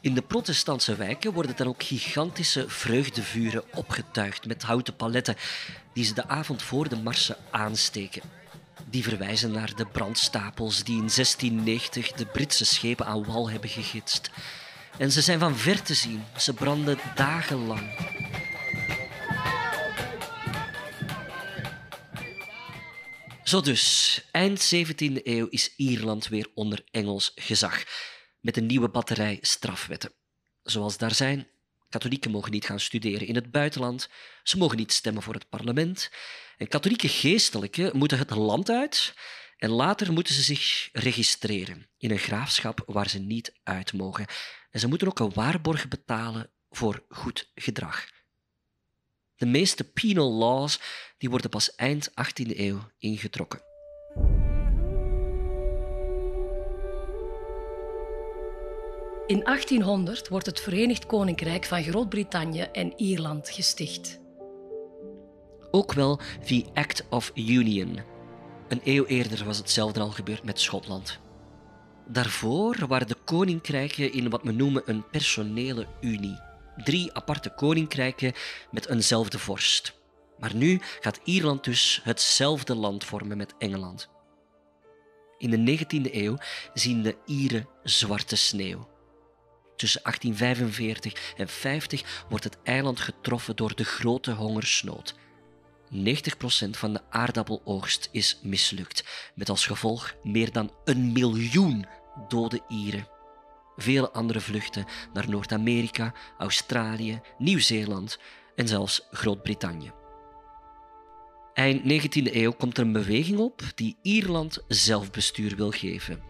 In 0.02 0.14
de 0.14 0.22
protestantse 0.22 0.96
wijken 0.96 1.34
worden 1.34 1.56
dan 1.56 1.68
ook 1.68 1.84
gigantische 1.84 2.70
vreugdevuren 2.70 3.64
opgetuigd 3.76 4.46
met 4.46 4.64
houten 4.64 4.96
paletten 4.96 5.36
die 5.94 6.06
ze 6.06 6.14
de 6.14 6.28
avond 6.28 6.62
voor 6.62 6.90
de 6.90 6.98
marsen 6.98 7.38
aansteken. 7.52 8.41
Die 8.90 9.04
verwijzen 9.04 9.52
naar 9.52 9.76
de 9.76 9.86
brandstapels 9.86 10.84
die 10.84 10.96
in 10.96 11.10
1690 11.16 12.12
de 12.12 12.26
Britse 12.26 12.66
schepen 12.66 13.06
aan 13.06 13.26
wal 13.26 13.50
hebben 13.50 13.70
gegidst. 13.70 14.30
En 14.98 15.12
ze 15.12 15.22
zijn 15.22 15.40
van 15.40 15.56
ver 15.56 15.82
te 15.82 15.94
zien. 15.94 16.24
Ze 16.38 16.54
branden 16.54 16.98
dagenlang. 17.16 18.10
Zo 23.44 23.62
dus, 23.62 24.22
eind 24.32 24.74
17e 24.76 25.24
eeuw 25.24 25.48
is 25.48 25.74
Ierland 25.76 26.28
weer 26.28 26.48
onder 26.54 26.84
Engels 26.92 27.32
gezag, 27.36 27.84
met 28.40 28.58
een 28.58 28.66
nieuwe 28.66 28.90
batterij 28.90 29.38
strafwetten. 29.42 30.14
Zoals 30.64 30.98
daar 30.98 31.14
zijn, 31.14 31.48
katholieken 31.92 32.32
mogen 32.32 32.52
niet 32.52 32.66
gaan 32.66 32.80
studeren 32.80 33.28
in 33.28 33.36
het 33.36 33.52
buitenland, 33.52 34.10
ze 34.44 34.58
mogen 34.58 34.78
niet 34.78 34.94
stemmen 34.94 35.24
voor 35.24 35.34
het 35.34 35.50
parlement, 35.50 36.10
en 36.58 36.68
katholieke 36.68 37.08
geestelijken 37.08 37.98
moeten 37.98 38.18
het 38.18 38.30
land 38.30 38.70
uit 38.70 39.14
en 39.58 39.70
later 39.70 40.14
moeten 40.14 40.34
ze 40.34 40.42
zich 40.42 40.90
registreren 40.92 41.90
in 41.98 42.12
een 42.12 42.20
graafschap 42.20 42.84
waar 42.86 43.10
ze 43.10 43.20
niet 43.20 43.54
uit 43.64 43.94
mogen. 43.94 44.26
En 44.70 44.80
ze 44.80 44.88
moeten 44.88 45.08
ook 45.08 45.20
een 45.20 45.34
waarborg 45.34 45.88
betalen 45.88 46.52
voor 46.70 47.06
goed 47.10 47.52
gedrag. 47.56 48.10
De 49.36 49.46
meeste 49.46 49.84
penal 49.84 50.32
laws 50.32 50.80
die 51.18 51.30
worden 51.30 51.50
pas 51.50 51.76
eind 51.76 52.10
18e 52.10 52.58
eeuw 52.58 52.92
ingetrokken. 52.98 53.71
In 59.32 59.44
1800 59.44 60.28
wordt 60.28 60.46
het 60.46 60.60
Verenigd 60.60 61.06
Koninkrijk 61.06 61.66
van 61.66 61.84
Groot-Brittannië 61.84 62.62
en 62.62 62.94
Ierland 62.96 63.50
gesticht. 63.50 64.20
Ook 65.72 65.94
wel 65.94 66.20
The 66.46 66.66
Act 66.74 67.06
of 67.10 67.32
Union. 67.36 68.00
Een 68.68 68.82
eeuw 68.84 69.06
eerder 69.06 69.46
was 69.46 69.58
hetzelfde 69.58 70.00
al 70.00 70.10
gebeurd 70.10 70.44
met 70.44 70.60
Schotland. 70.60 71.20
Daarvoor 72.08 72.88
waren 72.88 73.08
de 73.08 73.18
koninkrijken 73.26 74.14
in 74.14 74.30
wat 74.30 74.42
we 74.44 74.52
noemen 74.52 74.82
een 74.86 75.10
personele 75.10 75.88
unie. 76.02 76.40
Drie 76.84 77.14
aparte 77.14 77.50
koninkrijken 77.50 78.34
met 78.72 78.90
eenzelfde 78.90 79.40
vorst. 79.40 79.94
Maar 80.38 80.56
nu 80.56 80.80
gaat 81.00 81.20
Ierland 81.24 81.64
dus 81.64 82.02
hetzelfde 82.04 82.76
land 82.76 83.04
vormen 83.04 83.38
met 83.38 83.54
Engeland. 83.58 84.10
In 85.38 85.50
de 85.50 85.78
19e 85.78 86.14
eeuw 86.14 86.38
zien 86.74 87.02
de 87.02 87.16
Ieren 87.26 87.68
zwarte 87.84 88.36
sneeuw. 88.36 88.91
Tussen 89.82 90.02
1845 90.04 91.34
en 91.38 91.48
50 91.48 92.26
wordt 92.30 92.44
het 92.44 92.58
eiland 92.64 93.00
getroffen 93.00 93.56
door 93.56 93.76
de 93.76 93.84
grote 93.84 94.32
hongersnood. 94.32 95.16
90% 95.94 96.00
van 96.70 96.94
de 96.94 97.02
aardappeloogst 97.10 98.10
is 98.12 98.40
mislukt, 98.44 99.04
met 99.36 99.50
als 99.50 99.66
gevolg 99.66 100.16
meer 100.24 100.52
dan 100.52 100.72
een 100.84 101.12
miljoen 101.12 101.86
dode 102.28 102.62
Ieren. 102.68 103.08
Vele 103.76 104.12
andere 104.12 104.42
vluchten 104.42 104.86
naar 105.14 105.30
Noord-Amerika, 105.30 106.14
Australië, 106.38 107.22
Nieuw-Zeeland 107.38 108.20
en 108.56 108.68
zelfs 108.68 109.08
Groot-Brittannië. 109.12 109.92
Eind 111.54 111.82
19e 111.82 112.34
eeuw 112.34 112.52
komt 112.52 112.78
er 112.78 112.84
een 112.84 112.92
beweging 112.92 113.40
op 113.40 113.62
die 113.76 113.98
Ierland 114.02 114.64
zelfbestuur 114.68 115.56
wil 115.56 115.72
geven. 115.72 116.22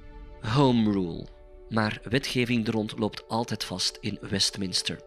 Home 0.42 0.92
Rule. 0.92 1.40
Maar 1.71 2.01
wetgeving 2.03 2.67
er 2.67 2.73
rond 2.73 2.93
loopt 2.97 3.27
altijd 3.27 3.63
vast 3.63 3.97
in 4.01 4.17
Westminster. 4.21 4.99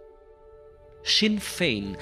Sinn 1.03 1.40
Féin, 1.40 1.96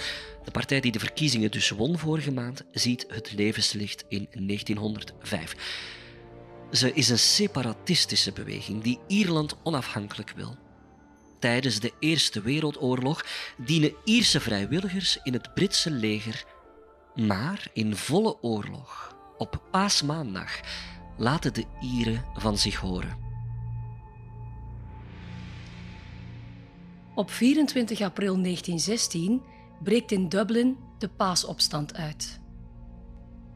de 0.44 0.50
partij 0.50 0.80
die 0.80 0.92
de 0.92 0.98
verkiezingen 0.98 1.50
dus 1.50 1.70
won 1.70 1.98
vorige 1.98 2.32
maand, 2.32 2.64
ziet 2.72 3.04
het 3.08 3.32
levenslicht 3.32 4.04
in 4.08 4.28
1905. 4.32 5.56
Ze 6.70 6.92
is 6.92 7.08
een 7.08 7.18
separatistische 7.18 8.32
beweging 8.32 8.82
die 8.82 8.98
Ierland 9.06 9.56
onafhankelijk 9.62 10.32
wil. 10.36 10.56
Tijdens 11.38 11.80
de 11.80 11.92
Eerste 11.98 12.40
Wereldoorlog 12.40 13.24
dienen 13.56 13.94
Ierse 14.04 14.40
vrijwilligers 14.40 15.18
in 15.22 15.32
het 15.32 15.54
Britse 15.54 15.90
leger, 15.90 16.44
maar 17.14 17.66
in 17.72 17.96
volle 17.96 18.42
oorlog, 18.42 19.16
op 19.38 19.62
paasmaandag, 19.70 20.60
laten 21.16 21.54
de 21.54 21.64
Ieren 21.80 22.24
van 22.34 22.58
zich 22.58 22.76
horen. 22.76 23.31
Op 27.14 27.30
24 27.30 28.00
april 28.00 28.42
1916 28.42 29.42
breekt 29.82 30.12
in 30.12 30.28
Dublin 30.28 30.76
de 30.98 31.08
paasopstand 31.08 31.94
uit. 31.94 32.40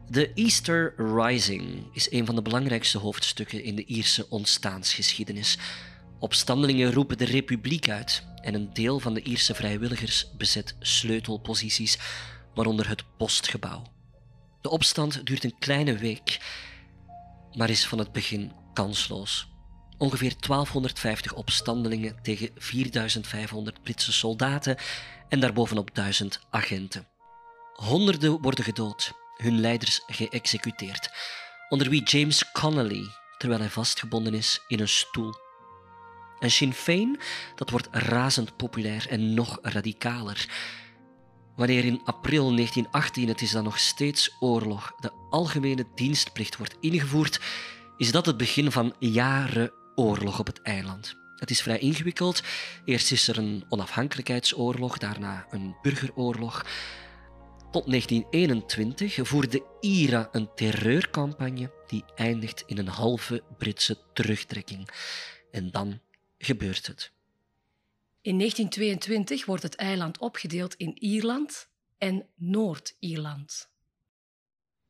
De 0.08 0.32
Easter 0.34 0.94
Rising 0.96 1.88
is 1.92 2.10
een 2.10 2.26
van 2.26 2.34
de 2.34 2.42
belangrijkste 2.42 2.98
hoofdstukken 2.98 3.62
in 3.62 3.76
de 3.76 3.84
Ierse 3.84 4.26
ontstaansgeschiedenis. 4.30 5.58
Opstandelingen 6.18 6.92
roepen 6.92 7.18
de 7.18 7.24
republiek 7.24 7.88
uit 7.88 8.26
en 8.42 8.54
een 8.54 8.72
deel 8.72 9.00
van 9.00 9.14
de 9.14 9.22
Ierse 9.22 9.54
vrijwilligers 9.54 10.30
bezet 10.36 10.76
sleutelposities, 10.80 11.98
waaronder 12.54 12.88
het 12.88 13.04
postgebouw. 13.16 13.82
De 14.60 14.70
opstand 14.70 15.26
duurt 15.26 15.44
een 15.44 15.58
kleine 15.58 15.96
week, 15.96 16.40
maar 17.52 17.70
is 17.70 17.86
van 17.86 17.98
het 17.98 18.12
begin 18.12 18.52
kansloos. 18.72 19.55
Ongeveer 19.98 20.34
1250 20.40 21.34
opstandelingen 21.34 22.16
tegen 22.22 22.50
4500 22.56 23.82
Britse 23.82 24.12
soldaten 24.12 24.76
en 25.28 25.40
daarbovenop 25.40 25.94
duizend 25.94 26.40
agenten. 26.50 27.06
Honderden 27.72 28.40
worden 28.40 28.64
gedood, 28.64 29.12
hun 29.36 29.60
leiders 29.60 30.02
geëxecuteerd, 30.06 31.10
onder 31.68 31.88
wie 31.88 32.02
James 32.02 32.52
Connolly, 32.52 33.06
terwijl 33.38 33.60
hij 33.60 33.70
vastgebonden 33.70 34.34
is 34.34 34.60
in 34.68 34.80
een 34.80 34.88
stoel. 34.88 35.34
En 36.38 36.50
Sinn 36.50 36.72
Féin, 36.72 37.20
dat 37.54 37.70
wordt 37.70 37.88
razend 37.90 38.56
populair 38.56 39.06
en 39.08 39.34
nog 39.34 39.58
radicaler. 39.62 40.48
Wanneer 41.56 41.84
in 41.84 42.00
april 42.04 42.42
1918, 42.42 43.28
het 43.28 43.42
is 43.42 43.50
dan 43.50 43.64
nog 43.64 43.78
steeds 43.78 44.36
oorlog, 44.40 44.92
de 45.00 45.12
algemene 45.30 45.86
dienstplicht 45.94 46.56
wordt 46.56 46.76
ingevoerd, 46.80 47.40
is 47.96 48.10
dat 48.10 48.26
het 48.26 48.36
begin 48.36 48.72
van 48.72 48.94
jaren 48.98 49.72
oorlog 49.96 50.38
op 50.38 50.46
het 50.46 50.62
eiland. 50.62 51.16
Het 51.36 51.50
is 51.50 51.62
vrij 51.62 51.78
ingewikkeld. 51.78 52.42
Eerst 52.84 53.12
is 53.12 53.28
er 53.28 53.38
een 53.38 53.64
onafhankelijkheidsoorlog, 53.68 54.98
daarna 54.98 55.46
een 55.50 55.76
burgeroorlog. 55.82 56.64
Tot 57.70 57.86
1921 57.86 59.18
voerde 59.22 59.64
IRA 59.80 60.28
een 60.32 60.48
terreurcampagne 60.54 61.72
die 61.86 62.04
eindigt 62.14 62.62
in 62.66 62.78
een 62.78 62.88
halve 62.88 63.42
Britse 63.58 63.98
terugtrekking. 64.12 64.88
En 65.50 65.70
dan 65.70 66.00
gebeurt 66.38 66.86
het. 66.86 67.12
In 68.20 68.38
1922 68.38 69.46
wordt 69.46 69.62
het 69.62 69.74
eiland 69.74 70.18
opgedeeld 70.18 70.74
in 70.74 70.96
Ierland 70.98 71.68
en 71.98 72.26
Noord-Ierland. 72.34 73.68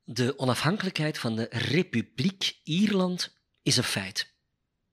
De 0.05 0.39
onafhankelijkheid 0.39 1.19
van 1.19 1.37
de 1.37 1.47
Republiek 1.51 2.59
Ierland 2.63 3.37
is 3.63 3.77
een 3.77 3.83
feit. 3.83 4.35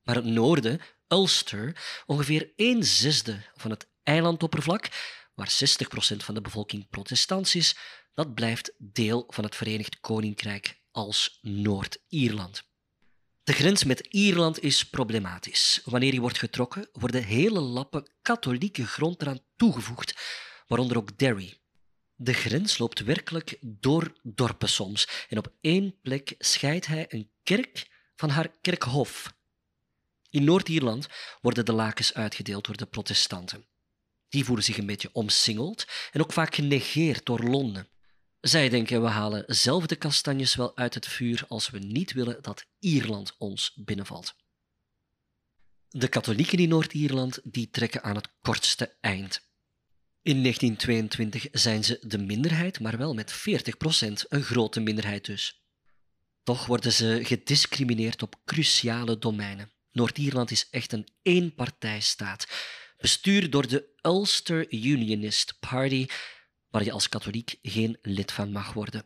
Maar 0.04 0.16
het 0.16 0.26
noorden, 0.26 0.80
Ulster, 1.08 1.84
ongeveer 2.06 2.52
een 2.56 2.84
zesde 2.84 3.42
van 3.56 3.72
het 3.72 3.88
eilandoppervlak, 4.04 4.89
waar 5.36 5.52
60% 5.52 6.16
van 6.18 6.34
de 6.34 6.42
bevolking 6.42 6.89
protestants 6.89 7.56
is, 7.56 7.76
dat 8.13 8.34
blijft 8.34 8.74
deel 8.78 9.24
van 9.28 9.44
het 9.44 9.56
Verenigd 9.56 10.00
Koninkrijk 10.00 10.82
als 10.92 11.39
Noord-Ierland. 11.42 12.63
De 13.44 13.54
grens 13.54 13.84
met 13.84 14.00
Ierland 14.00 14.62
is 14.62 14.89
problematisch. 14.89 15.82
Wanneer 15.86 16.12
die 16.12 16.22
wordt 16.22 16.38
getrokken, 16.38 16.89
worden 16.92 17.24
hele 17.24 17.60
lappen 17.60 18.12
katholieke 18.22 18.86
grond 18.86 19.22
eraan 19.22 19.44
toegevoegd, 19.56 20.16
waaronder 20.68 20.98
ook 20.98 21.18
Derry. 21.18 21.58
De 22.16 22.34
grens 22.34 22.78
loopt 22.78 23.00
werkelijk 23.00 23.58
door 23.62 24.18
dorpen 24.22 24.70
soms 24.70 25.26
en 25.30 25.38
op 25.38 25.54
één 25.62 26.00
plek 26.02 26.36
scheidt 26.38 26.86
hij 26.86 27.06
een 27.10 27.32
kerk 27.44 27.88
van 28.16 28.30
haar 28.30 28.52
kerkhof. 28.62 29.34
In 30.34 30.43
Noord-Ierland 30.43 31.08
worden 31.41 31.65
de 31.65 31.74
lakens 31.74 32.13
uitgedeeld 32.13 32.65
door 32.65 32.78
de 32.78 32.86
protestanten. 32.86 33.65
Die 34.30 34.46
voelen 34.46 34.63
zich 34.63 34.78
een 34.78 34.86
beetje 34.86 35.10
omsingeld 35.12 35.86
en 36.12 36.22
ook 36.22 36.34
vaak 36.34 36.56
genegeerd 36.56 37.26
door 37.26 37.43
Londen. 37.43 37.88
Zij 38.39 38.69
denken 38.69 39.02
we 39.02 39.08
halen 39.08 39.43
zelf 39.48 39.86
de 39.86 39.96
kastanjes 39.96 40.56
wel 40.56 40.78
uit 40.78 40.93
het 40.93 41.08
vuur 41.08 41.46
als 41.48 41.69
we 41.69 41.80
niet 41.80 42.13
willen 42.13 42.41
dat 42.41 42.65
Ierland 42.80 43.36
ons 43.38 43.74
binnenvalt. 43.76 44.36
De 45.89 46.08
katholieken 46.08 46.58
in 46.58 46.69
Noord-Ierland 46.69 47.39
die 47.43 47.69
trekken 47.69 48.04
aan 48.04 48.15
het 48.15 48.30
kortste 48.41 48.96
eind. 49.02 49.41
In 50.22 50.41
1922 50.41 51.48
zijn 51.52 51.84
ze 51.84 52.00
de 52.02 52.17
minderheid, 52.17 52.80
maar 52.80 52.98
wel 52.98 53.13
met 53.13 53.34
40%, 53.34 53.34
een 54.28 54.43
grote 54.43 54.80
minderheid 54.80 55.26
dus. 55.26 55.63
Toch 56.43 56.65
worden 56.65 56.93
ze 56.93 57.19
gediscrimineerd 57.24 58.22
op 58.22 58.41
cruciale 58.46 59.17
domeinen. 59.17 59.72
Noord-Ierland 59.93 60.51
is 60.51 60.67
echt 60.69 60.91
een 60.91 61.08
eenpartijstaat, 61.21 62.47
bestuurd 62.97 63.51
door 63.51 63.67
de 63.67 63.86
Ulster 64.01 64.73
Unionist 64.73 65.60
Party, 65.60 66.08
waar 66.69 66.84
je 66.84 66.91
als 66.91 67.10
katholiek 67.10 67.56
geen 67.62 67.97
lid 68.01 68.32
van 68.32 68.51
mag 68.51 68.73
worden. 68.73 69.06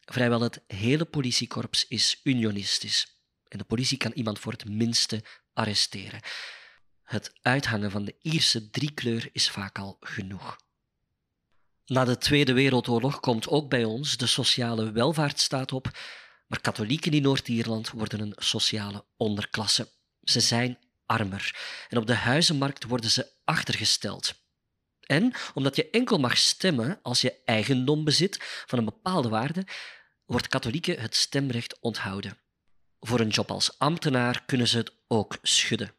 Vrijwel 0.00 0.40
het 0.40 0.62
hele 0.66 1.04
politiekorps 1.04 1.86
is 1.88 2.20
unionistisch 2.22 3.16
en 3.48 3.58
de 3.58 3.64
politie 3.64 3.98
kan 3.98 4.12
iemand 4.12 4.38
voor 4.38 4.52
het 4.52 4.68
minste 4.68 5.24
arresteren. 5.52 6.20
Het 7.02 7.32
uithangen 7.42 7.90
van 7.90 8.04
de 8.04 8.14
Ierse 8.22 8.70
driekleur 8.70 9.28
is 9.32 9.50
vaak 9.50 9.78
al 9.78 9.96
genoeg. 10.00 10.56
Na 11.86 12.04
de 12.04 12.18
Tweede 12.18 12.52
Wereldoorlog 12.52 13.20
komt 13.20 13.48
ook 13.48 13.68
bij 13.68 13.84
ons 13.84 14.16
de 14.16 14.26
sociale 14.26 14.92
welvaartsstaat 14.92 15.72
op, 15.72 15.98
maar 16.46 16.60
katholieken 16.60 17.12
in 17.12 17.22
Noord-Ierland 17.22 17.90
worden 17.90 18.20
een 18.20 18.34
sociale 18.36 19.04
onderklasse. 19.16 19.88
Ze 20.22 20.40
zijn 20.40 20.78
armer 21.06 21.56
en 21.88 21.98
op 21.98 22.06
de 22.06 22.14
huizenmarkt 22.14 22.84
worden 22.84 23.10
ze 23.10 23.32
achtergesteld. 23.44 24.34
En 25.00 25.32
omdat 25.54 25.76
je 25.76 25.90
enkel 25.90 26.18
mag 26.18 26.36
stemmen 26.36 26.98
als 27.02 27.20
je 27.20 27.42
eigendom 27.44 28.04
bezit 28.04 28.38
van 28.66 28.78
een 28.78 28.84
bepaalde 28.84 29.28
waarde, 29.28 29.66
wordt 30.24 30.48
katholieken 30.48 31.00
het 31.00 31.14
stemrecht 31.14 31.80
onthouden. 31.80 32.38
Voor 33.00 33.20
een 33.20 33.28
job 33.28 33.50
als 33.50 33.78
ambtenaar 33.78 34.44
kunnen 34.44 34.68
ze 34.68 34.76
het 34.76 34.92
ook 35.06 35.38
schudden. 35.42 35.94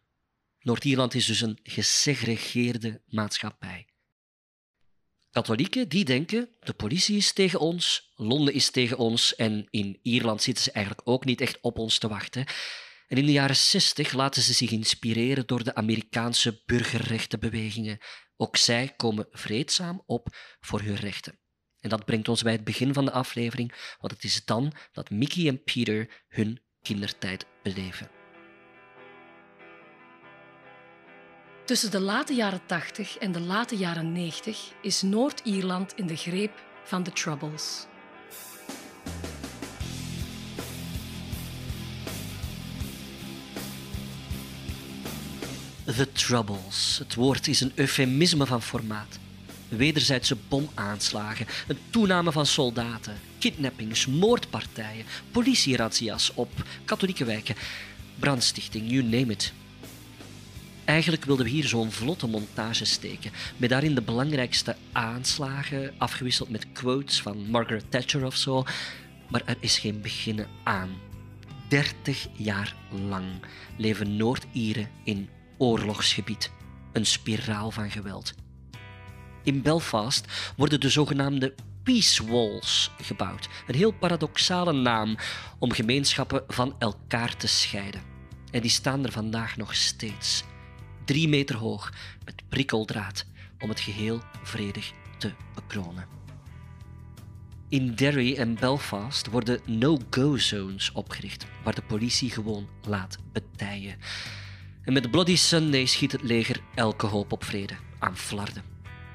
Noord-Ierland 0.60 1.14
is 1.14 1.26
dus 1.26 1.42
een 1.42 1.60
gesegregeerde 1.64 3.02
maatschappij. 3.08 3.88
Katholieken 5.32 5.90
die 5.90 6.06
denken, 6.06 6.50
de 6.60 6.74
politie 6.74 7.18
is 7.18 7.34
tegen 7.34 7.60
ons, 7.60 8.12
Londen 8.16 8.54
is 8.54 8.70
tegen 8.70 8.98
ons 8.98 9.36
en 9.36 9.68
in 9.70 10.00
Ierland 10.02 10.42
zitten 10.42 10.64
ze 10.64 10.72
eigenlijk 10.72 11.08
ook 11.08 11.26
niet 11.26 11.42
echt 11.42 11.58
op 11.62 11.78
ons 11.78 11.98
te 11.98 12.08
wachten. 12.08 12.46
En 13.14 13.20
in 13.20 13.26
de 13.26 13.32
jaren 13.32 13.56
60 13.56 14.14
laten 14.14 14.42
ze 14.42 14.54
zich 14.54 14.72
inspireren 14.72 15.48
door 15.48 15.64
de 15.64 15.76
Amerikaanse 15.76 16.62
burgerrechtenbewegingen. 16.66 17.98
Ook 18.38 18.58
zij 18.58 18.94
komen 18.98 19.28
vreedzaam 19.32 20.04
op 20.06 20.28
voor 20.60 20.82
hun 20.82 20.96
rechten. 20.96 21.40
En 21.80 21.90
dat 21.90 22.06
brengt 22.06 22.28
ons 22.28 22.42
bij 22.44 22.52
het 22.52 22.64
begin 22.64 22.94
van 22.94 23.06
de 23.06 23.12
aflevering, 23.12 23.96
want 24.00 24.14
het 24.14 24.24
is 24.24 24.46
dan 24.46 24.74
dat 24.92 25.10
Mickey 25.10 25.48
en 25.48 25.64
Peter 25.64 26.24
hun 26.28 26.62
kindertijd 26.82 27.46
beleven. 27.64 28.10
Tussen 31.66 31.92
de 31.92 32.00
late 32.00 32.34
jaren 32.34 32.66
80 32.66 33.18
en 33.18 33.32
de 33.32 33.42
late 33.42 33.78
jaren 33.78 34.12
90 34.12 34.72
is 34.82 35.02
Noord-Ierland 35.02 35.94
in 35.96 36.08
de 36.08 36.18
greep 36.18 36.64
van 36.84 37.04
de 37.04 37.12
Troubles. 37.12 37.86
The 45.96 46.12
Troubles. 46.12 46.98
Het 46.98 47.16
woord 47.16 47.48
is 47.48 47.62
een 47.62 47.72
eufemisme 47.76 48.46
van 48.46 48.62
formaat. 48.62 49.20
Wederzijdse 49.68 50.38
bomaanslagen, 50.48 51.46
een 51.68 51.78
toename 51.90 52.32
van 52.32 52.46
soldaten, 52.46 53.20
kidnappings, 53.40 54.06
moordpartijen, 54.06 55.06
politierazzia's 55.32 56.32
op 56.36 56.52
katholieke 56.86 57.26
wijken, 57.26 57.56
brandstichting, 58.20 58.90
you 58.90 59.04
name 59.04 59.32
it. 59.32 59.54
Eigenlijk 60.86 61.26
wilden 61.26 61.46
we 61.46 61.52
hier 61.52 61.68
zo'n 61.68 61.92
vlotte 61.92 62.28
montage 62.28 62.86
steken, 62.86 63.32
met 63.58 63.70
daarin 63.70 63.96
de 63.96 64.02
belangrijkste 64.02 64.76
aanslagen, 64.92 65.94
afgewisseld 65.98 66.50
met 66.50 66.72
quotes 66.72 67.22
van 67.22 67.50
Margaret 67.50 67.92
Thatcher 67.92 68.26
of 68.26 68.36
zo, 68.36 68.64
maar 69.30 69.42
er 69.46 69.58
is 69.60 69.80
geen 69.80 70.02
beginnen 70.02 70.48
aan. 70.64 70.90
30 71.68 72.28
jaar 72.34 72.76
lang 73.08 73.26
leven 73.78 74.16
Noord-Ieren 74.16 74.90
in 75.04 75.30
oorlogsgebied. 75.58 76.52
Een 76.92 77.06
spiraal 77.06 77.72
van 77.72 77.92
geweld. 77.92 78.34
In 79.44 79.62
Belfast 79.62 80.54
worden 80.58 80.80
de 80.80 80.90
zogenaamde 80.90 81.56
Peace 81.84 82.26
Walls 82.26 82.92
gebouwd. 83.02 83.50
Een 83.68 83.76
heel 83.76 83.92
paradoxale 83.92 84.74
naam 84.74 85.18
om 85.60 85.72
gemeenschappen 85.72 86.44
van 86.48 86.76
elkaar 86.80 87.36
te 87.36 87.48
scheiden. 87.48 88.02
En 88.52 88.62
die 88.62 88.70
staan 88.70 89.06
er 89.06 89.12
vandaag 89.12 89.58
nog 89.58 89.76
steeds. 89.76 90.44
Drie 91.06 91.28
meter 91.28 91.56
hoog, 91.56 91.94
met 92.26 92.44
prikkeldraad, 92.50 93.26
om 93.60 93.70
het 93.70 93.80
geheel 93.80 94.22
vredig 94.44 94.92
te 95.18 95.34
bekronen. 95.54 96.08
In 97.70 97.96
Derry 97.96 98.36
en 98.36 98.56
Belfast 98.56 99.28
worden 99.28 99.60
no-go 99.66 100.38
zones 100.38 100.92
opgericht, 100.92 101.46
waar 101.64 101.76
de 101.76 101.82
politie 101.82 102.30
gewoon 102.30 102.68
laat 102.88 103.18
betijen. 103.32 103.98
En 104.84 104.94
met 104.94 105.12
Bloody 105.12 105.36
Sunday 105.36 105.86
schiet 105.86 106.12
het 106.12 106.22
leger 106.22 106.62
elke 106.76 107.06
hoop 107.06 107.32
op 107.32 107.44
vrede 107.44 107.74
aan 108.00 108.18
flarden. 108.18 108.64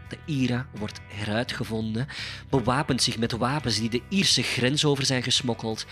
De 0.09 0.18
IRA 0.26 0.66
wordt 0.74 1.00
heruitgevonden, 1.07 2.09
bewapent 2.48 3.02
zich 3.02 3.18
met 3.18 3.33
wapens 3.33 3.78
die 3.78 3.90
de 3.90 4.02
Ierse 4.09 4.42
grens 4.42 4.85
over 4.85 5.07
zijn 5.07 5.22
gesmokkeld. 5.22 5.87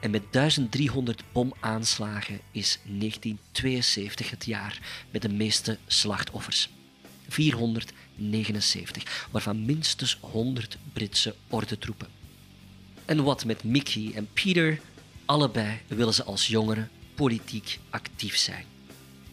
En 0.00 0.10
met 0.10 0.22
1300 0.30 1.22
bomaanslagen 1.32 2.40
is 2.50 2.78
1972 2.84 4.30
het 4.30 4.44
jaar 4.44 4.78
met 5.10 5.22
de 5.22 5.28
meeste 5.28 5.78
slachtoffers. 5.86 6.68
479, 7.28 9.28
waarvan 9.30 9.64
minstens 9.64 10.18
100 10.20 10.78
Britse 10.92 11.34
ordentroepen. 11.48 12.08
En 13.04 13.22
wat 13.22 13.44
met 13.44 13.64
Mickey 13.64 14.12
en 14.14 14.28
Peter? 14.32 14.80
Allebei 15.24 15.80
willen 15.86 16.14
ze 16.14 16.24
als 16.24 16.46
jongeren 16.46 16.90
politiek 17.14 17.78
actief 17.90 18.36
zijn. 18.36 18.73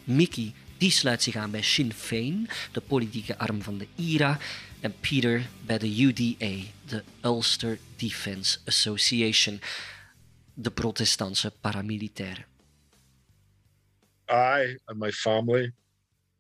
Mickey 0.04 0.54
die 0.82 0.92
sluit 0.92 1.22
zich 1.24 1.36
aan 1.36 1.52
bij 1.52 1.62
Sinn 1.62 1.94
Féin, 1.94 2.50
de 2.72 2.82
politieke 2.82 3.38
arm 3.38 3.62
van 3.62 3.78
de 3.78 3.88
IRA, 3.96 4.40
en 4.80 4.94
Peter 5.00 5.50
bij 5.66 5.78
de 5.78 6.02
UDA, 6.02 6.68
de 6.88 7.04
Ulster 7.24 7.78
Defence 7.96 8.60
Association, 8.66 9.62
de 10.54 10.72
protestantse 10.72 11.52
paramilitairen. 11.62 12.46
I 14.30 14.78
and 14.86 14.98
my 14.98 15.12
family, 15.12 15.72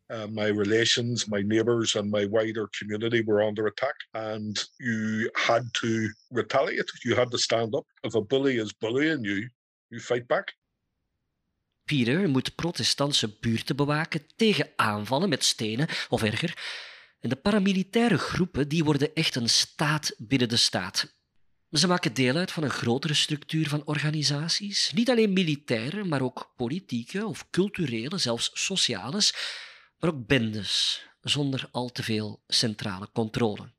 uh, 0.09 0.25
my 0.29 0.51
relations, 0.51 1.25
my 1.25 1.41
neighbours, 1.41 1.95
and 1.95 2.09
my 2.09 2.27
wider 2.29 2.69
community 2.79 3.23
were 3.25 3.45
under 3.47 3.65
attack, 3.67 3.95
and 4.11 4.69
you 4.77 5.29
had 5.33 5.73
to 5.73 5.87
retaliate. 6.29 6.91
You 7.03 7.15
had 7.15 7.31
to 7.31 7.37
stand 7.37 7.75
up. 7.75 7.85
If 8.01 8.15
a 8.15 8.21
bully 8.21 8.57
is 8.57 8.73
bullying 8.77 9.23
you, 9.23 9.49
you 9.89 9.99
fight 9.99 10.27
back. 10.27 10.53
Peter 11.91 12.29
moet 12.29 12.55
protestantse 12.55 13.37
buurten 13.39 13.75
bewaken 13.75 14.27
tegen 14.35 14.69
aanvallen 14.75 15.29
met 15.29 15.43
stenen 15.43 15.87
of 16.09 16.23
erger. 16.23 16.57
En 17.19 17.29
de 17.29 17.35
paramilitaire 17.35 18.17
groepen 18.17 18.67
die 18.67 18.83
worden 18.83 19.13
echt 19.13 19.35
een 19.35 19.49
staat 19.49 20.13
binnen 20.17 20.49
de 20.49 20.57
staat. 20.57 21.13
Ze 21.71 21.87
maken 21.87 22.13
deel 22.13 22.35
uit 22.35 22.51
van 22.51 22.63
een 22.63 22.69
grotere 22.69 23.13
structuur 23.13 23.69
van 23.69 23.85
organisaties, 23.85 24.91
niet 24.91 25.09
alleen 25.09 25.33
militaire, 25.33 26.03
maar 26.03 26.21
ook 26.21 26.53
politieke 26.55 27.25
of 27.25 27.49
culturele, 27.49 28.17
zelfs 28.17 28.51
sociales, 28.53 29.33
maar 29.99 30.09
ook 30.09 30.27
bendes, 30.27 31.05
zonder 31.21 31.69
al 31.71 31.89
te 31.89 32.03
veel 32.03 32.43
centrale 32.47 33.09
controle. 33.13 33.71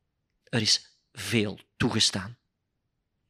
Er 0.44 0.60
is 0.60 0.98
veel 1.12 1.58
toegestaan. 1.76 2.38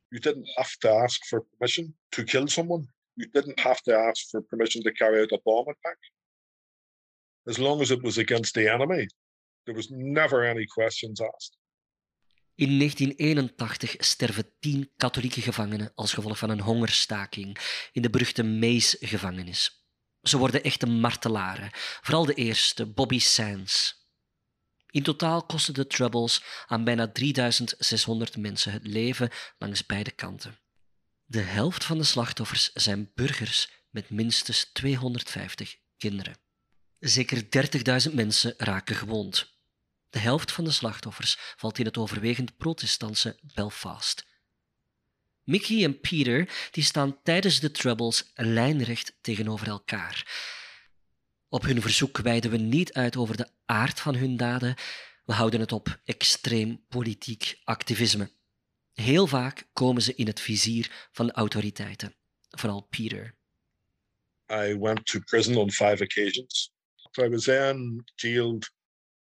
You 0.09 0.23
didn't 0.23 0.55
have 0.55 0.79
to 0.79 0.89
ask 0.89 1.25
for 1.25 1.45
permission 1.45 1.97
to 2.09 2.23
kill 2.23 2.47
someone. 2.49 2.87
You 3.15 3.31
didn't 3.31 3.61
have 3.61 3.81
to 3.83 3.93
ask 3.93 4.29
for 4.29 4.43
permission 4.43 4.83
to 4.83 4.93
carry 4.93 5.21
out 5.21 5.33
a 5.33 5.41
bomb 5.43 5.69
attack. 5.69 5.99
As 7.45 7.57
long 7.57 7.81
as 7.81 7.91
it 7.91 8.03
was 8.03 8.19
against 8.19 8.55
the 8.55 8.73
enemy, 8.73 9.07
there 9.65 9.75
was 9.75 9.89
never 9.91 10.45
any 10.45 10.67
questions 10.67 11.21
asked. 11.21 11.57
In 12.55 12.79
1981 12.79 13.95
sterven 13.99 14.53
tien 14.61 14.91
katholieke 14.97 15.41
gevangenen 15.41 15.93
als 15.95 16.13
gevolg 16.13 16.39
van 16.39 16.51
een 16.51 16.61
hongerstaking 16.61 17.59
in 17.93 18.03
de 18.03 18.11
beruchte 18.11 18.43
Maze-gevangenis. 18.43 19.87
Ze 20.23 20.39
worden 20.39 20.63
echte 20.63 20.87
martelaren, 20.87 21.71
vooral 21.73 22.25
de 22.25 22.35
eerste, 22.35 22.87
Bobby 22.87 23.19
Sands. 23.19 24.01
In 24.91 25.03
totaal 25.03 25.47
kosten 25.47 25.75
de 25.75 25.87
Troubles 25.87 26.45
aan 26.67 26.85
bijna 26.85 27.13
3600 27.13 28.37
mensen 28.37 28.73
het 28.73 28.87
leven 28.87 29.31
langs 29.59 29.87
beide 29.87 30.11
kanten. 30.11 30.62
De 31.33 31.41
helft 31.41 31.85
van 31.85 31.99
de 31.99 32.05
slachtoffers 32.05 32.73
zijn 32.73 33.11
burgers 33.15 33.71
met 33.91 34.11
minstens 34.11 34.65
250 34.73 35.77
kinderen. 35.97 36.37
Zeker 36.99 37.43
30.000 38.09 38.15
mensen 38.15 38.55
raken 38.57 38.97
gewond. 38.97 39.53
De 40.11 40.19
helft 40.19 40.53
van 40.53 40.65
de 40.65 40.71
slachtoffers 40.71 41.37
valt 41.57 41.79
in 41.79 41.85
het 41.85 41.97
overwegend 41.97 42.57
protestantse 42.57 43.39
Belfast. 43.55 44.27
Mickey 45.43 45.85
en 45.85 46.01
Peter 46.01 46.69
die 46.71 46.85
staan 46.85 47.23
tijdens 47.23 47.61
de 47.61 47.71
Troubles 47.71 48.31
lijnrecht 48.35 49.15
tegenover 49.21 49.69
elkaar. 49.69 50.33
Op 51.49 51.63
hun 51.63 51.83
verzoek 51.83 52.19
wijden 52.19 52.51
we 52.51 52.57
niet 52.57 52.93
uit 52.93 53.17
over 53.17 53.37
de 53.37 53.49
aard 53.65 54.01
van 54.01 54.15
hun 54.15 54.37
daden, 54.37 54.75
we 55.25 55.33
houden 55.33 55.61
het 55.61 55.73
op 55.73 56.01
extreem 56.05 56.85
politiek 56.89 57.61
activisme. 57.65 58.41
Heel 58.93 59.27
vaak 59.27 59.69
komen 59.73 60.03
ze 60.03 60.15
in 60.15 60.27
het 60.27 60.41
vizier 60.41 61.09
van 61.13 61.27
de 61.27 61.33
autoriteiten, 61.33 62.15
vooral 62.51 62.83
Peter. 62.83 63.35
I 64.51 64.79
went 64.79 65.07
to 65.07 65.21
prison 65.21 65.57
on 65.57 65.71
five 65.71 66.03
occasions. 66.03 66.73
I 67.19 67.29
was 67.29 67.45
then 67.45 68.05
jailed 68.17 68.71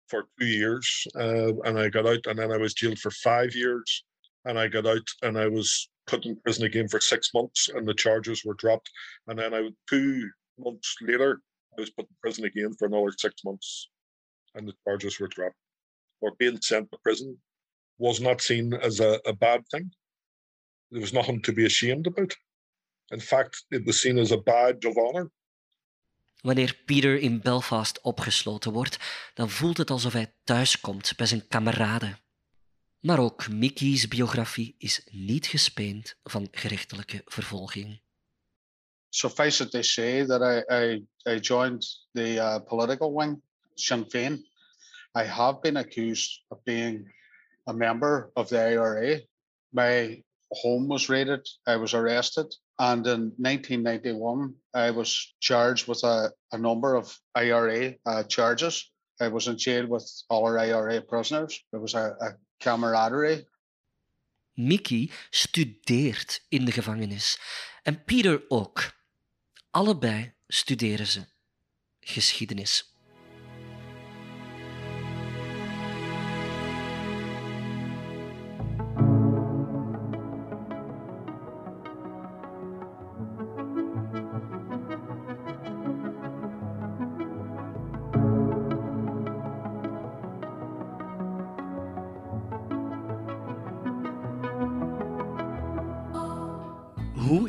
for 0.07 0.29
two 0.38 0.47
years, 0.47 1.07
uh, 1.14 1.64
and 1.64 1.79
I 1.79 1.88
got 1.88 2.07
out, 2.07 2.27
and 2.27 2.38
then 2.38 2.53
I 2.53 2.59
was 2.59 2.73
jailed 2.73 2.99
for 2.99 3.11
five 3.11 3.55
years, 3.55 4.05
and 4.44 4.59
I 4.59 4.68
got 4.68 4.87
out, 4.87 5.09
and 5.23 5.37
I 5.37 5.49
was 5.49 5.88
put 6.07 6.25
in 6.25 6.40
prison 6.40 6.64
again 6.64 6.88
for 6.88 7.01
six 7.01 7.33
months, 7.35 7.68
and 7.68 7.87
the 7.87 7.94
charges 7.94 8.44
were 8.44 8.55
dropped. 8.55 8.90
And 9.27 9.38
then 9.38 9.55
I, 9.55 9.71
two 9.87 10.31
months 10.57 10.97
later, 11.01 11.40
I 11.77 11.81
was 11.81 11.90
put 11.90 12.09
in 12.09 12.16
prison 12.21 12.44
again 12.44 12.75
for 12.75 12.87
another 12.87 13.12
six 13.16 13.44
months, 13.44 13.90
and 14.55 14.66
the 14.66 14.75
charges 14.87 15.21
were 15.21 15.29
dropped. 15.29 15.57
Or 16.21 16.35
being 16.38 16.61
sent 16.61 16.90
to 16.90 16.99
prison 17.03 17.38
was 17.98 18.18
not 18.18 18.40
seen 18.40 18.72
as 18.72 19.00
a, 19.00 19.20
a 19.24 19.32
bad 19.32 19.66
thing. 19.68 19.94
There 20.90 21.00
was 21.00 21.12
nothing 21.12 21.42
to 21.42 21.52
be 21.52 21.64
ashamed 21.64 22.06
about. 22.06 22.37
In 23.11 23.20
fact, 23.20 23.64
it 23.70 23.84
was 23.84 24.00
seen 24.00 24.18
as 24.18 24.32
a 24.32 24.38
badge 24.38 24.84
of 24.84 24.96
honor. 24.96 25.30
Wanneer 26.40 26.82
Peter 26.84 27.18
in 27.18 27.40
Belfast 27.40 28.00
opgesloten 28.00 28.72
wordt, 28.72 28.96
dan 29.34 29.50
voelt 29.50 29.76
het 29.76 29.90
alsof 29.90 30.12
hij 30.12 30.34
thuiskomt 30.44 31.16
bij 31.16 31.26
zijn 31.26 31.48
kameraden. 31.48 32.18
Maar 33.00 33.18
ook 33.18 33.48
Mickey's 33.48 34.08
biografie 34.08 34.74
is 34.78 35.06
niet 35.11 35.46
gespeend 35.46 36.16
van 36.22 36.48
gerechtelijke 36.50 37.22
vervolging. 37.24 38.00
Suffice 39.08 39.62
it 39.62 39.70
to 39.70 39.82
say 39.82 40.26
that 40.26 40.40
I, 40.40 40.74
I, 40.74 41.07
I 41.34 41.38
joined 41.38 42.07
the 42.12 42.34
uh, 42.34 42.59
political 42.64 43.14
wing, 43.14 43.42
Sinn 43.74 44.05
Féin. 44.09 44.46
I 45.14 45.22
have 45.24 45.61
been 45.61 45.76
accused 45.76 46.44
of 46.49 46.62
being 46.62 47.14
a 47.69 47.75
member 47.75 48.33
of 48.35 48.49
the 48.49 48.59
IRA. 48.59 49.21
My 49.73 50.23
home 50.51 50.89
was 50.89 51.09
raided. 51.09 51.47
I 51.66 51.77
was 51.77 51.95
arrested. 51.95 52.47
And 52.79 53.07
in 53.07 53.33
1991, 53.37 54.55
I 54.75 54.91
was 54.91 55.35
charged 55.41 55.87
with 55.87 56.03
a, 56.05 56.33
a 56.53 56.59
number 56.59 56.95
of 56.95 57.14
IRA 57.35 57.95
uh, 58.07 58.23
charges. 58.25 58.91
I 59.21 59.29
was 59.29 59.49
in 59.49 59.59
jail 59.59 59.87
with 59.87 60.09
other 60.31 60.59
IRA 60.59 61.03
prisoners. 61.03 61.61
There 61.71 61.81
was 61.81 61.95
a, 61.95 62.16
a 62.21 62.37
camaraderie. 62.61 63.47
Mickey 64.55 65.11
studeert 65.31 66.41
in 66.49 66.64
de 66.64 66.73
gevangenis 66.73 67.39
en 67.83 68.05
Peter 68.05 68.45
ook. 68.49 68.93
Allebei 69.71 70.35
studeren 70.47 71.07
ze 71.07 71.25
geschiedenis. 72.01 72.97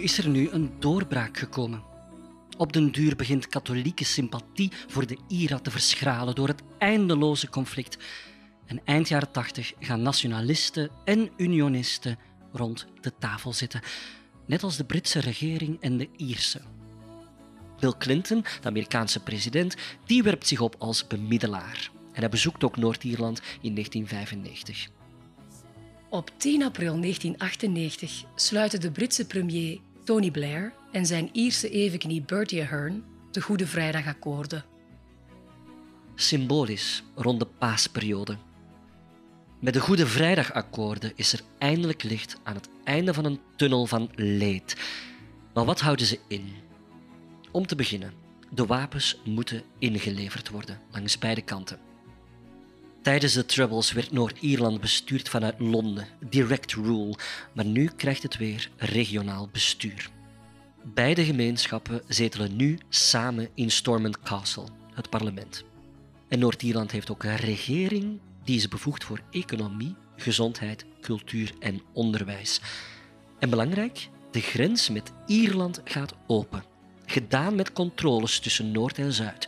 Is 0.09 0.17
er 0.17 0.29
nu 0.29 0.49
een 0.49 0.71
doorbraak 0.79 1.37
gekomen? 1.37 1.83
Op 2.57 2.73
den 2.73 2.91
duur 2.91 3.15
begint 3.15 3.47
katholieke 3.47 4.05
sympathie 4.05 4.71
voor 4.87 5.07
de 5.07 5.17
IRA 5.27 5.59
te 5.59 5.71
verschralen 5.71 6.35
door 6.35 6.47
het 6.47 6.61
eindeloze 6.77 7.49
conflict. 7.49 7.97
En 8.65 8.81
eind 8.85 9.07
jaren 9.07 9.31
80 9.31 9.73
gaan 9.79 10.01
nationalisten 10.01 10.89
en 11.05 11.29
unionisten 11.37 12.17
rond 12.51 12.87
de 13.01 13.13
tafel 13.19 13.53
zitten. 13.53 13.81
net 14.45 14.63
als 14.63 14.77
de 14.77 14.83
Britse 14.83 15.19
regering 15.19 15.77
en 15.81 15.97
de 15.97 16.09
Ierse. 16.17 16.61
Bill 17.79 17.93
Clinton, 17.97 18.45
de 18.61 18.67
Amerikaanse 18.67 19.19
president, 19.19 19.75
die 20.05 20.23
werpt 20.23 20.47
zich 20.47 20.59
op 20.59 20.75
als 20.77 21.07
bemiddelaar. 21.07 21.91
En 22.13 22.19
hij 22.19 22.29
bezoekt 22.29 22.63
ook 22.63 22.77
Noord-Ierland 22.77 23.41
in 23.61 23.73
1995. 23.73 24.89
Op 26.09 26.31
10 26.37 26.63
april 26.63 26.99
1998 26.99 28.23
sluiten 28.35 28.81
de 28.81 28.91
Britse 28.91 29.25
premier 29.25 29.79
Tony 30.09 30.31
Blair 30.31 30.73
en 30.91 31.05
zijn 31.05 31.29
Ierse 31.31 31.69
evenknie 31.69 32.21
Bertie 32.21 32.61
Ahern 32.61 33.03
de 33.31 33.41
Goede 33.41 33.67
Vrijdagakkoorden. 33.67 34.65
Symbolisch 36.15 37.03
rond 37.15 37.39
de 37.39 37.45
paasperiode. 37.45 38.37
Met 39.59 39.73
de 39.73 39.79
Goede 39.79 40.07
Vrijdagakkoorden 40.07 41.11
is 41.15 41.33
er 41.33 41.39
eindelijk 41.57 42.03
licht 42.03 42.37
aan 42.43 42.55
het 42.55 42.69
einde 42.83 43.13
van 43.13 43.25
een 43.25 43.39
tunnel 43.55 43.85
van 43.85 44.09
leed. 44.15 44.75
Maar 45.53 45.65
wat 45.65 45.79
houden 45.79 46.05
ze 46.05 46.19
in? 46.27 46.53
Om 47.51 47.67
te 47.67 47.75
beginnen, 47.75 48.13
de 48.51 48.65
wapens 48.65 49.21
moeten 49.25 49.63
ingeleverd 49.79 50.49
worden 50.49 50.79
langs 50.91 51.17
beide 51.17 51.41
kanten. 51.41 51.88
Tijdens 53.01 53.33
de 53.33 53.45
Troubles 53.45 53.91
werd 53.91 54.11
Noord-Ierland 54.11 54.81
bestuurd 54.81 55.29
vanuit 55.29 55.59
Londen, 55.59 56.07
direct 56.29 56.73
rule, 56.73 57.15
maar 57.53 57.65
nu 57.65 57.89
krijgt 57.95 58.23
het 58.23 58.37
weer 58.37 58.69
regionaal 58.77 59.49
bestuur. 59.51 60.09
Beide 60.83 61.25
gemeenschappen 61.25 62.01
zetelen 62.07 62.55
nu 62.55 62.77
samen 62.89 63.49
in 63.53 63.71
Stormont 63.71 64.19
Castle, 64.19 64.67
het 64.93 65.09
parlement. 65.09 65.63
En 66.27 66.39
Noord-Ierland 66.39 66.91
heeft 66.91 67.11
ook 67.11 67.23
een 67.23 67.35
regering 67.35 68.19
die 68.43 68.57
is 68.57 68.67
bevoegd 68.67 69.03
voor 69.03 69.21
economie, 69.31 69.95
gezondheid, 70.15 70.85
cultuur 71.01 71.53
en 71.59 71.81
onderwijs. 71.93 72.61
En 73.39 73.49
belangrijk, 73.49 74.09
de 74.31 74.41
grens 74.41 74.89
met 74.89 75.11
Ierland 75.25 75.81
gaat 75.83 76.13
open, 76.27 76.63
gedaan 77.05 77.55
met 77.55 77.73
controles 77.73 78.39
tussen 78.39 78.71
Noord 78.71 78.97
en 78.97 79.13
Zuid. 79.13 79.47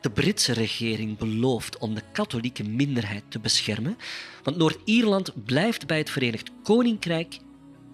De 0.00 0.10
Britse 0.10 0.52
regering 0.52 1.18
belooft 1.18 1.78
om 1.78 1.94
de 1.94 2.02
katholieke 2.12 2.64
minderheid 2.64 3.24
te 3.28 3.38
beschermen, 3.38 3.96
want 4.42 4.56
Noord-Ierland 4.56 5.44
blijft 5.44 5.86
bij 5.86 5.98
het 5.98 6.10
Verenigd 6.10 6.50
Koninkrijk 6.62 7.38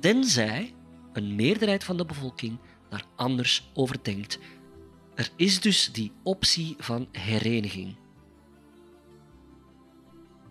tenzij 0.00 0.74
een 1.12 1.34
meerderheid 1.34 1.84
van 1.84 1.96
de 1.96 2.04
bevolking 2.04 2.58
daar 2.88 3.04
anders 3.16 3.70
over 3.74 3.96
denkt. 4.02 4.38
Er 5.14 5.30
is 5.36 5.60
dus 5.60 5.92
die 5.92 6.12
optie 6.22 6.74
van 6.78 7.08
hereniging. 7.12 7.96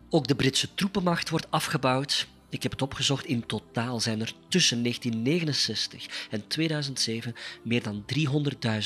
Ook 0.09 0.27
de 0.27 0.35
Britse 0.35 0.73
troepenmacht 0.73 1.29
wordt 1.29 1.51
afgebouwd. 1.51 2.27
Ik 2.53 2.63
heb 2.63 2.71
het 2.71 2.81
opgezocht. 2.81 3.25
In 3.25 3.45
totaal 3.45 3.99
zijn 3.99 4.21
er 4.21 4.33
tussen 4.47 4.83
1969 4.83 6.27
en 6.29 6.47
2007 6.47 7.35
meer 7.63 7.83
dan 7.83 8.05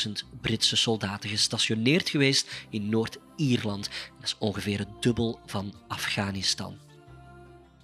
300.000 0.08 0.12
Britse 0.42 0.76
soldaten 0.76 1.30
gestationeerd 1.30 2.10
geweest 2.10 2.66
in 2.70 2.90
Noord-Ierland. 2.90 3.90
Dat 4.16 4.24
is 4.24 4.36
ongeveer 4.40 4.80
het 4.80 5.02
dubbel 5.02 5.40
van 5.46 5.74
Afghanistan. 5.88 6.78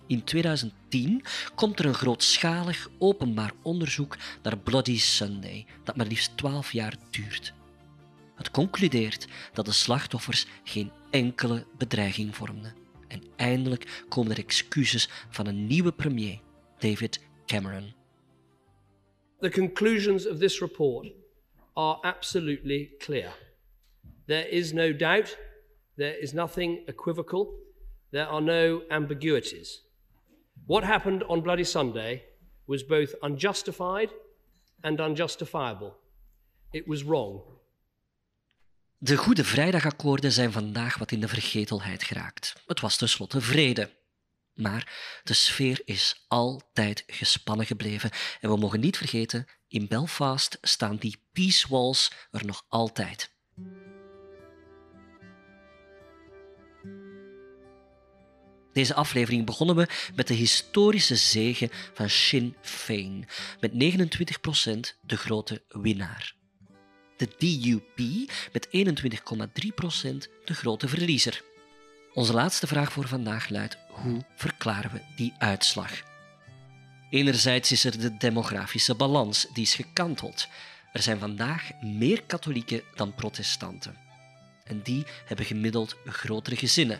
In 0.07 0.23
2010 0.23 1.23
komt 1.55 1.79
er 1.79 1.85
een 1.85 1.93
grootschalig 1.93 2.89
openbaar 2.99 3.51
onderzoek 3.61 4.17
naar 4.43 4.57
Bloody 4.57 4.99
Sunday, 4.99 5.65
dat 5.83 5.95
maar 5.95 6.07
liefst 6.07 6.37
12 6.37 6.71
jaar 6.71 6.95
duurt. 7.09 7.53
Het 8.35 8.51
concludeert 8.51 9.27
dat 9.53 9.65
de 9.65 9.71
slachtoffers 9.71 10.45
geen 10.63 10.91
enkele 11.11 11.65
bedreiging 11.77 12.35
vormden. 12.35 12.82
En 13.13 13.21
eindelijk 13.35 14.03
komen 14.09 14.31
er 14.31 14.37
excuses 14.37 15.09
van 15.29 15.47
een 15.47 15.67
nieuwe 15.67 15.91
premier, 15.91 16.39
David 16.77 17.19
Cameron. 17.45 17.93
The 19.39 19.49
conclusions 19.49 20.27
of 20.27 20.37
this 20.37 20.59
report 20.59 21.07
are 21.73 21.97
absolutely 22.01 22.95
clear. 22.97 23.33
There 24.25 24.49
is 24.49 24.71
no 24.71 24.95
doubt, 24.95 25.37
there 25.95 26.19
is 26.19 26.33
nothing 26.33 26.87
equivocal, 26.87 27.53
there 28.11 28.25
are 28.25 28.41
no 28.41 28.81
ambiguities. 28.89 29.83
What 30.65 30.83
happened 30.83 31.23
on 31.23 31.41
Bloody 31.41 31.63
Sunday 31.63 32.23
was 32.65 32.85
both 32.85 33.15
unjustified 33.21 34.09
and 34.81 34.99
unjustifiable. 34.99 35.97
It 36.71 36.87
was 36.87 37.03
wrong. 37.03 37.41
De 39.03 39.17
Goede 39.17 39.43
Vrijdagakkoorden 39.43 40.31
zijn 40.31 40.51
vandaag 40.51 40.97
wat 40.97 41.11
in 41.11 41.19
de 41.19 41.27
vergetelheid 41.27 42.03
geraakt. 42.03 42.53
Het 42.67 42.79
was 42.79 42.97
tenslotte 42.97 43.41
vrede. 43.41 43.89
Maar 44.53 44.91
de 45.23 45.33
sfeer 45.33 45.81
is 45.85 46.23
altijd 46.27 47.03
gespannen 47.07 47.65
gebleven. 47.65 48.11
En 48.41 48.49
we 48.49 48.57
mogen 48.57 48.79
niet 48.79 48.97
vergeten, 48.97 49.45
in 49.67 49.87
Belfast 49.87 50.57
staan 50.61 50.95
die 50.95 51.17
peace 51.33 51.67
walls 51.69 52.11
er 52.31 52.45
nog 52.45 52.65
altijd. 52.67 53.31
Deze 58.73 58.93
aflevering 58.93 59.45
begonnen 59.45 59.75
we 59.75 59.87
met 60.15 60.27
de 60.27 60.33
historische 60.33 61.15
zege 61.15 61.69
van 61.93 62.09
Sinn 62.09 62.55
Féin, 62.61 63.27
met 63.59 63.71
29% 63.71 64.97
de 65.01 65.17
grote 65.17 65.63
winnaar. 65.67 66.41
De 67.17 67.29
DUP 67.37 68.29
met 68.51 68.67
21,3% 68.67 68.71
de 70.45 70.53
grote 70.53 70.87
verliezer. 70.87 71.43
Onze 72.13 72.33
laatste 72.33 72.67
vraag 72.67 72.91
voor 72.91 73.07
vandaag 73.07 73.49
luidt: 73.49 73.77
hoe 73.89 74.25
verklaren 74.35 74.91
we 74.91 75.01
die 75.15 75.33
uitslag? 75.37 76.01
Enerzijds 77.09 77.71
is 77.71 77.83
er 77.83 77.99
de 77.99 78.17
demografische 78.17 78.95
balans, 78.95 79.47
die 79.53 79.63
is 79.63 79.75
gekanteld. 79.75 80.47
Er 80.93 81.01
zijn 81.01 81.19
vandaag 81.19 81.71
meer 81.81 82.23
katholieken 82.23 82.81
dan 82.95 83.15
protestanten. 83.15 83.97
En 84.63 84.81
die 84.81 85.03
hebben 85.25 85.45
gemiddeld 85.45 85.95
grotere 86.05 86.55
gezinnen. 86.55 86.99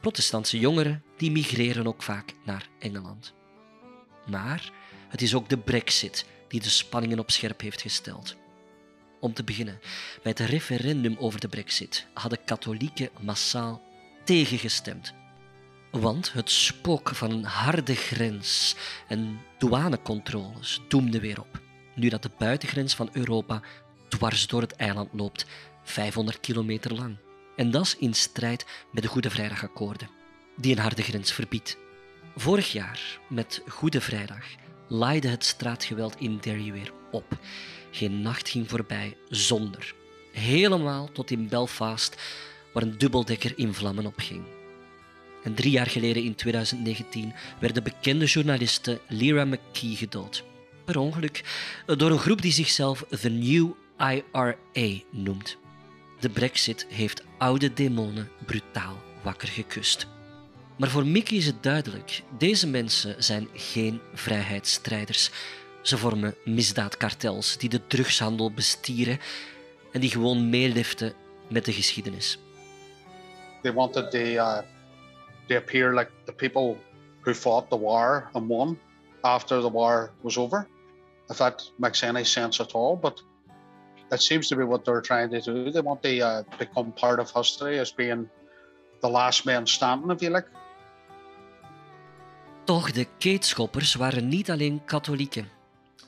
Protestantse 0.00 0.58
jongeren 0.58 1.02
die 1.16 1.30
migreren 1.30 1.86
ook 1.86 2.02
vaak 2.02 2.34
naar 2.44 2.68
Engeland. 2.78 3.34
Maar 4.26 4.72
het 5.08 5.22
is 5.22 5.34
ook 5.34 5.48
de 5.48 5.58
Brexit 5.58 6.24
die 6.48 6.60
de 6.60 6.70
spanningen 6.70 7.18
op 7.18 7.30
scherp 7.30 7.60
heeft 7.60 7.80
gesteld. 7.80 8.36
Om 9.20 9.32
te 9.32 9.44
beginnen, 9.44 9.80
bij 10.22 10.34
het 10.36 10.50
referendum 10.50 11.16
over 11.18 11.40
de 11.40 11.48
Brexit 11.48 12.06
hadden 12.14 12.44
katholieken 12.44 13.10
massaal 13.20 13.82
tegengestemd. 14.24 15.14
Want 15.90 16.32
het 16.32 16.50
spook 16.50 17.14
van 17.14 17.30
een 17.30 17.44
harde 17.44 17.94
grens 17.94 18.76
en 19.08 19.40
douanecontroles 19.58 20.80
doemde 20.88 21.20
weer 21.20 21.40
op, 21.40 21.60
nu 21.94 22.08
dat 22.08 22.22
de 22.22 22.30
buitengrens 22.38 22.94
van 22.94 23.08
Europa 23.12 23.62
dwars 24.08 24.46
door 24.46 24.60
het 24.60 24.72
eiland 24.72 25.08
loopt, 25.12 25.46
500 25.82 26.40
kilometer 26.40 26.94
lang. 26.94 27.16
En 27.56 27.70
dat 27.70 27.84
is 27.84 27.96
in 27.96 28.14
strijd 28.14 28.66
met 28.92 29.02
de 29.02 29.08
Goede 29.08 29.30
Vrijdagakkoorden, 29.30 30.10
die 30.56 30.72
een 30.72 30.82
harde 30.82 31.02
grens 31.02 31.32
verbiedt. 31.32 31.76
Vorig 32.36 32.72
jaar, 32.72 33.20
met 33.28 33.62
Goede 33.68 34.00
Vrijdag, 34.00 34.44
laaide 34.88 35.28
het 35.28 35.44
straatgeweld 35.44 36.16
in 36.20 36.38
Derry 36.38 36.72
weer 36.72 36.92
op. 37.10 37.38
Geen 37.90 38.22
nacht 38.22 38.48
ging 38.48 38.68
voorbij 38.68 39.16
zonder. 39.28 39.94
Helemaal 40.32 41.12
tot 41.12 41.30
in 41.30 41.48
Belfast, 41.48 42.16
waar 42.72 42.82
een 42.82 42.98
dubbeldekker 42.98 43.52
in 43.56 43.74
vlammen 43.74 44.06
opging. 44.06 44.42
En 45.44 45.54
drie 45.54 45.70
jaar 45.70 45.86
geleden, 45.86 46.22
in 46.24 46.34
2019, 46.34 47.32
werd 47.60 47.74
de 47.74 47.82
bekende 47.82 48.24
journaliste 48.24 49.00
Lyra 49.08 49.44
McKee 49.44 49.96
gedood. 49.96 50.44
Per 50.84 50.98
ongeluk 50.98 51.44
door 51.86 52.10
een 52.10 52.18
groep 52.18 52.42
die 52.42 52.52
zichzelf 52.52 53.04
The 53.20 53.28
New 53.28 53.70
IRA 53.98 54.54
noemt. 55.10 55.56
De 56.20 56.28
Brexit 56.28 56.86
heeft 56.88 57.22
oude 57.38 57.72
demonen 57.72 58.30
brutaal 58.46 59.02
wakker 59.22 59.48
gekust. 59.48 60.06
Maar 60.78 60.88
voor 60.88 61.06
Mickey 61.06 61.36
is 61.36 61.46
het 61.46 61.62
duidelijk: 61.62 62.22
deze 62.38 62.66
mensen 62.66 63.24
zijn 63.24 63.48
geen 63.54 64.00
vrijheidsstrijders. 64.14 65.30
Ze 65.82 65.98
vormen 65.98 66.34
misdaadkartels 66.44 67.56
die 67.56 67.68
de 67.68 67.86
drugshandel 67.86 68.52
bestieren 68.52 69.18
en 69.92 70.00
die 70.00 70.10
gewoon 70.10 70.50
meeliften 70.50 71.12
met 71.48 71.64
de 71.64 71.72
geschiedenis. 71.72 72.38
They 73.62 73.72
wanted 73.72 74.10
the, 74.10 74.32
uh, 74.32 74.58
to 75.46 75.56
appear 75.56 75.94
like 75.94 76.10
the 76.24 76.32
people 76.32 76.76
who 77.20 77.34
fought 77.34 77.70
the 77.70 77.78
war 77.78 78.28
and 78.32 78.48
won 78.48 78.78
after 79.20 79.60
the 79.60 79.70
war 79.70 80.10
was 80.20 80.36
over. 80.36 80.66
If 81.28 81.36
that 81.36 81.72
makes 81.76 82.02
any 82.02 82.24
sense 82.24 82.62
at 82.62 82.72
all, 82.72 82.98
but 82.98 83.24
that 84.08 84.22
seems 84.22 84.48
to 84.48 84.56
be 84.56 84.64
what 84.64 84.84
they're 84.84 85.00
trying 85.00 85.30
to 85.30 85.40
do. 85.40 85.70
They 85.70 85.82
want 85.82 86.02
to 86.02 86.08
uh, 86.08 86.42
become 86.58 86.92
part 86.92 87.18
of 87.18 87.32
history 87.32 87.78
as 87.78 87.94
being 87.94 88.28
the 89.00 89.08
last 89.08 89.44
man 89.44 89.66
standing, 89.66 90.10
if 90.10 90.20
you 90.20 90.30
like. 90.30 90.48
Toch, 92.64 92.92
de 92.92 93.06
keetschoppers 93.18 93.94
waren 93.94 94.28
niet 94.28 94.50
alleen 94.50 94.84
katholieken. 94.84 95.48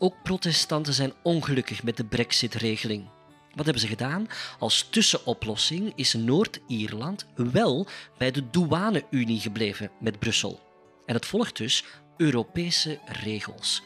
Ook 0.03 0.23
protestanten 0.23 0.93
zijn 0.93 1.13
ongelukkig 1.23 1.83
met 1.83 1.97
de 1.97 2.05
Brexit-regeling. 2.05 3.09
Wat 3.55 3.65
hebben 3.65 3.83
ze 3.83 3.89
gedaan? 3.89 4.27
Als 4.59 4.89
tussenoplossing 4.91 5.93
is 5.95 6.15
Noord-Ierland 6.15 7.27
wel 7.35 7.87
bij 8.19 8.31
de 8.31 8.51
douane-Unie 8.51 9.41
gebleven 9.41 9.91
met 10.01 10.19
Brussel. 10.19 10.61
En 11.07 11.15
het 11.15 11.27
volgt 11.27 11.57
dus 11.57 11.85
Europese 12.17 12.99
regels. 13.07 13.83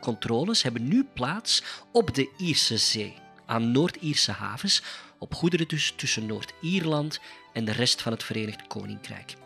controles 0.00 0.62
hebben 0.62 0.88
nu 0.88 1.04
plaats 1.14 1.62
op 1.92 2.14
de 2.14 2.30
Ierse 2.36 2.76
Zee, 2.78 3.14
aan 3.46 3.72
Noord-Ierse 3.72 4.32
havens, 4.32 4.82
op 5.18 5.34
goederen 5.34 5.68
dus 5.68 5.92
tussen 5.96 6.26
Noord-Ierland 6.26 7.20
en 7.52 7.64
de 7.64 7.72
rest 7.72 8.02
van 8.02 8.12
het 8.12 8.22
Verenigd 8.22 8.66
Koninkrijk. 8.66 9.36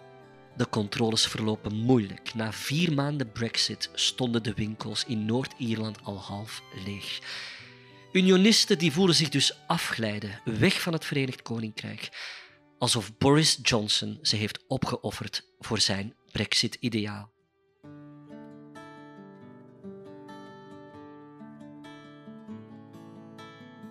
De 0.57 0.69
controles 0.69 1.27
verlopen 1.27 1.75
moeilijk. 1.77 2.35
Na 2.35 2.53
vier 2.53 2.93
maanden 2.93 3.33
Brexit 3.33 3.91
stonden 3.95 4.43
de 4.43 4.55
winkels 4.55 5.05
in 5.05 5.25
Noord-Ierland 5.25 5.99
al 6.03 6.19
half 6.19 6.63
leeg. 6.85 7.21
Unionisten 8.13 8.79
die 8.79 8.93
voelen 8.93 9.15
zich 9.15 9.29
dus 9.29 9.59
afglijden, 9.67 10.41
weg 10.45 10.81
van 10.81 10.93
het 10.93 11.05
Verenigd 11.05 11.43
Koninkrijk, 11.43 12.09
alsof 12.79 13.17
Boris 13.19 13.59
Johnson 13.63 14.19
ze 14.23 14.37
heeft 14.37 14.65
opgeofferd 14.67 15.49
voor 15.59 15.81
zijn 15.81 16.15
Brexit-ideaal. 16.33 17.33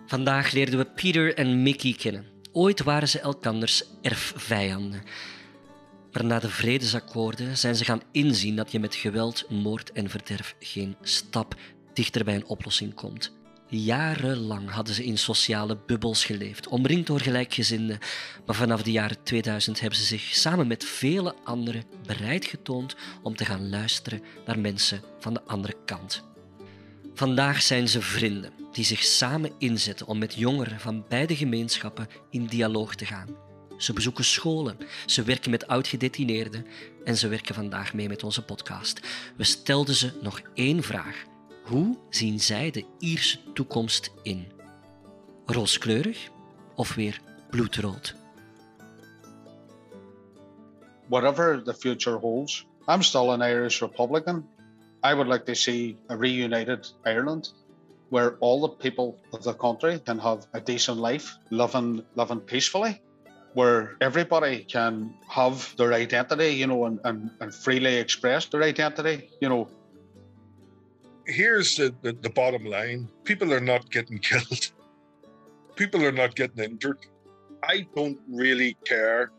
Vandaag 0.06 0.52
leerden 0.52 0.78
we 0.78 0.86
Peter 0.86 1.36
en 1.36 1.64
Mickey 1.64 1.94
kennen. 1.94 2.26
Ooit 2.52 2.84
waren 2.84 3.10
ze 3.10 3.20
elkanders 3.20 3.84
erfvijanden. 4.02 5.04
Maar 6.14 6.26
na 6.26 6.40
de 6.40 6.50
vredesakkoorden 6.50 7.58
zijn 7.58 7.76
ze 7.76 7.86
gaan 7.86 8.02
inzien 8.12 8.56
dat 8.56 8.72
je 8.72 8.80
met 8.80 8.96
geweld, 8.96 9.50
moord 9.50 9.92
en 9.92 10.10
verderf 10.10 10.56
geen 10.60 10.96
stap 11.02 11.56
dichter 11.94 12.24
bij 12.24 12.36
een 12.36 12.46
oplossing 12.46 12.94
komt. 12.94 13.32
Jarenlang 13.68 14.70
hadden 14.70 14.94
ze 14.94 15.04
in 15.04 15.18
sociale 15.18 15.78
bubbels 15.86 16.26
geleefd, 16.26 16.68
omringd 16.68 17.08
door 17.08 17.20
gelijkgezinden, 17.20 18.00
maar 18.46 18.56
vanaf 18.56 18.84
de 18.84 18.92
jaren 18.92 19.24
2000 19.24 19.80
hebben 19.80 20.00
ze 20.00 20.06
zich 20.06 20.22
samen 20.22 20.68
met 20.68 20.86
vele 20.86 21.36
anderen 21.44 21.84
bereid 22.06 22.46
getoond 22.46 22.96
om 23.22 23.36
te 23.36 23.46
gaan 23.46 23.70
luisteren 23.70 24.24
naar 24.46 24.60
mensen 24.60 25.02
van 25.20 25.34
de 25.34 25.44
andere 25.46 25.76
kant. 25.86 26.24
Vandaag 27.14 27.62
zijn 27.62 27.88
ze 27.88 28.02
vrienden 28.02 28.52
die 28.72 28.86
zich 28.86 29.04
samen 29.04 29.52
inzetten 29.58 30.08
om 30.08 30.18
met 30.18 30.34
jongeren 30.34 30.80
van 30.80 31.06
beide 31.10 31.36
gemeenschappen 31.36 32.08
in 32.30 32.46
dialoog 32.46 32.96
te 32.96 33.06
gaan. 33.06 33.53
Ze 33.84 33.94
bezoeken 33.94 34.24
scholen, 34.24 34.78
ze 35.06 35.24
werken 35.24 35.52
met 35.52 35.68
oud-gedetineerden 35.68 36.66
en 37.04 37.18
ze 37.18 37.28
werken 37.28 37.56
vandaag 37.56 37.94
mee 37.94 38.08
met 38.08 38.24
onze 38.24 38.46
podcast. 38.46 39.00
We 39.38 39.44
stelden 39.44 39.96
ze 39.96 40.12
nog 40.22 40.42
één 40.54 40.84
vraag. 40.84 41.24
Hoe 41.64 41.98
zien 42.10 42.40
zij 42.40 42.72
de 42.72 42.86
Ierse 43.00 43.40
toekomst 43.54 44.12
in? 44.22 44.52
Rooskleurig 45.46 46.30
of 46.76 46.96
weer 46.96 47.22
bloedrood? 47.50 48.16
Whatever 51.08 51.64
the 51.64 51.74
future 51.74 52.18
holds, 52.18 52.66
I'm 52.88 53.02
still 53.02 53.30
an 53.30 53.42
Irish 53.42 53.82
Republican. 53.82 54.48
I 55.06 55.14
would 55.14 55.28
like 55.28 55.44
to 55.44 55.54
see 55.54 55.98
a 56.08 56.16
reunited 56.16 56.94
Ireland 57.04 57.54
where 58.10 58.36
all 58.40 58.62
the 58.62 58.90
people 58.90 59.16
of 59.30 59.42
the 59.42 59.56
country 59.56 60.00
can 60.04 60.20
have 60.20 60.48
a 60.52 60.60
decent 60.60 60.98
life, 61.00 61.38
living 61.50 62.04
living 62.14 62.40
peacefully, 62.40 63.02
where 63.54 63.96
everybody 64.02 64.64
can 64.64 65.14
have 65.30 65.76
their 65.78 65.94
identity, 65.94 66.50
you 66.50 66.68
know, 66.68 66.86
and, 66.86 67.00
and, 67.04 67.30
and 67.40 67.54
freely 67.54 67.96
express 67.96 68.46
their 68.48 68.64
identity, 68.64 69.30
you 69.42 69.50
know, 69.50 69.68
here's 71.26 71.76
the, 71.76 71.94
the, 72.02 72.14
the 72.14 72.30
bottom 72.30 72.66
line 72.66 73.10
people 73.24 73.54
are 73.54 73.62
not 73.62 73.90
getting 73.92 74.18
killed, 74.30 74.72
people 75.76 76.04
are 76.04 76.12
not 76.12 76.36
getting 76.36 76.64
injured. 76.64 77.00
I 77.64 77.88
don't 77.96 78.20
really 78.30 78.76
care 78.86 79.32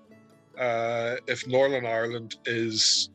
uh, 0.59 1.17
if 1.27 1.47
Northern 1.47 1.85
Ireland 1.85 2.37
is 2.47 3.11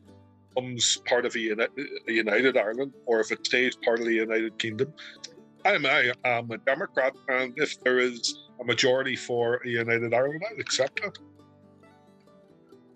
becomes 0.54 1.00
part 1.06 1.24
of 1.24 1.34
a, 1.34 1.38
uni- 1.38 1.66
a 2.08 2.12
United 2.12 2.56
Ireland 2.56 2.92
or 3.06 3.20
if 3.20 3.30
it 3.30 3.44
stays 3.46 3.76
part 3.84 4.00
of 4.00 4.06
the 4.06 4.14
United 4.14 4.58
Kingdom. 4.58 4.92
I'm, 5.64 5.84
I 5.84 6.12
am 6.24 6.50
a 6.50 6.58
Democrat, 6.58 7.12
and 7.28 7.52
if 7.56 7.78
there 7.84 7.98
is 7.98 8.49
a 8.60 8.64
majority 8.64 9.16
for 9.16 9.60
United 9.64 10.12
Ireland, 10.12 10.42
I'll 10.50 10.60
accept 10.60 11.02
that. 11.02 11.18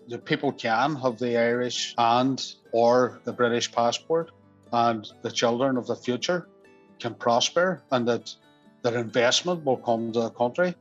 The 0.07 0.19
people 0.19 0.51
can 0.51 0.95
have 0.97 1.17
the 1.17 1.37
Irish 1.37 1.95
and 1.97 2.43
or 2.71 3.19
the 3.23 3.33
British 3.33 3.71
passport 3.71 4.31
and 4.71 5.07
the 5.23 5.31
children 5.31 5.77
of 5.77 5.87
the 5.87 5.95
future 5.95 6.47
can 6.99 7.15
prosper 7.15 7.81
and 7.91 8.07
that 8.07 8.33
their 8.83 8.97
investment 8.99 9.65
will 9.65 9.77
come 9.77 10.11
to 10.11 10.21
the 10.21 10.29
country. 10.29 10.75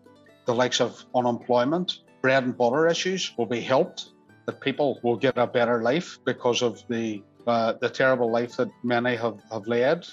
The 0.45 0.55
likes 0.55 0.81
of 0.81 1.05
unemployment, 1.15 2.01
bread 2.21 2.45
and 2.45 2.57
butter 2.57 2.87
issues 2.87 3.33
will 3.39 3.47
be 3.47 3.61
helped, 3.61 4.11
that 4.45 4.61
people 4.61 5.01
will 5.03 5.17
get 5.17 5.39
a 5.39 5.47
better 5.47 5.83
life 5.83 6.19
because 6.25 6.61
of 6.61 6.83
the 6.89 7.23
uh, 7.47 7.75
the 7.81 7.91
terrible 7.91 8.31
life 8.31 8.57
that 8.57 8.69
many 8.83 9.17
have, 9.17 9.39
have 9.53 9.67
led. 9.67 10.07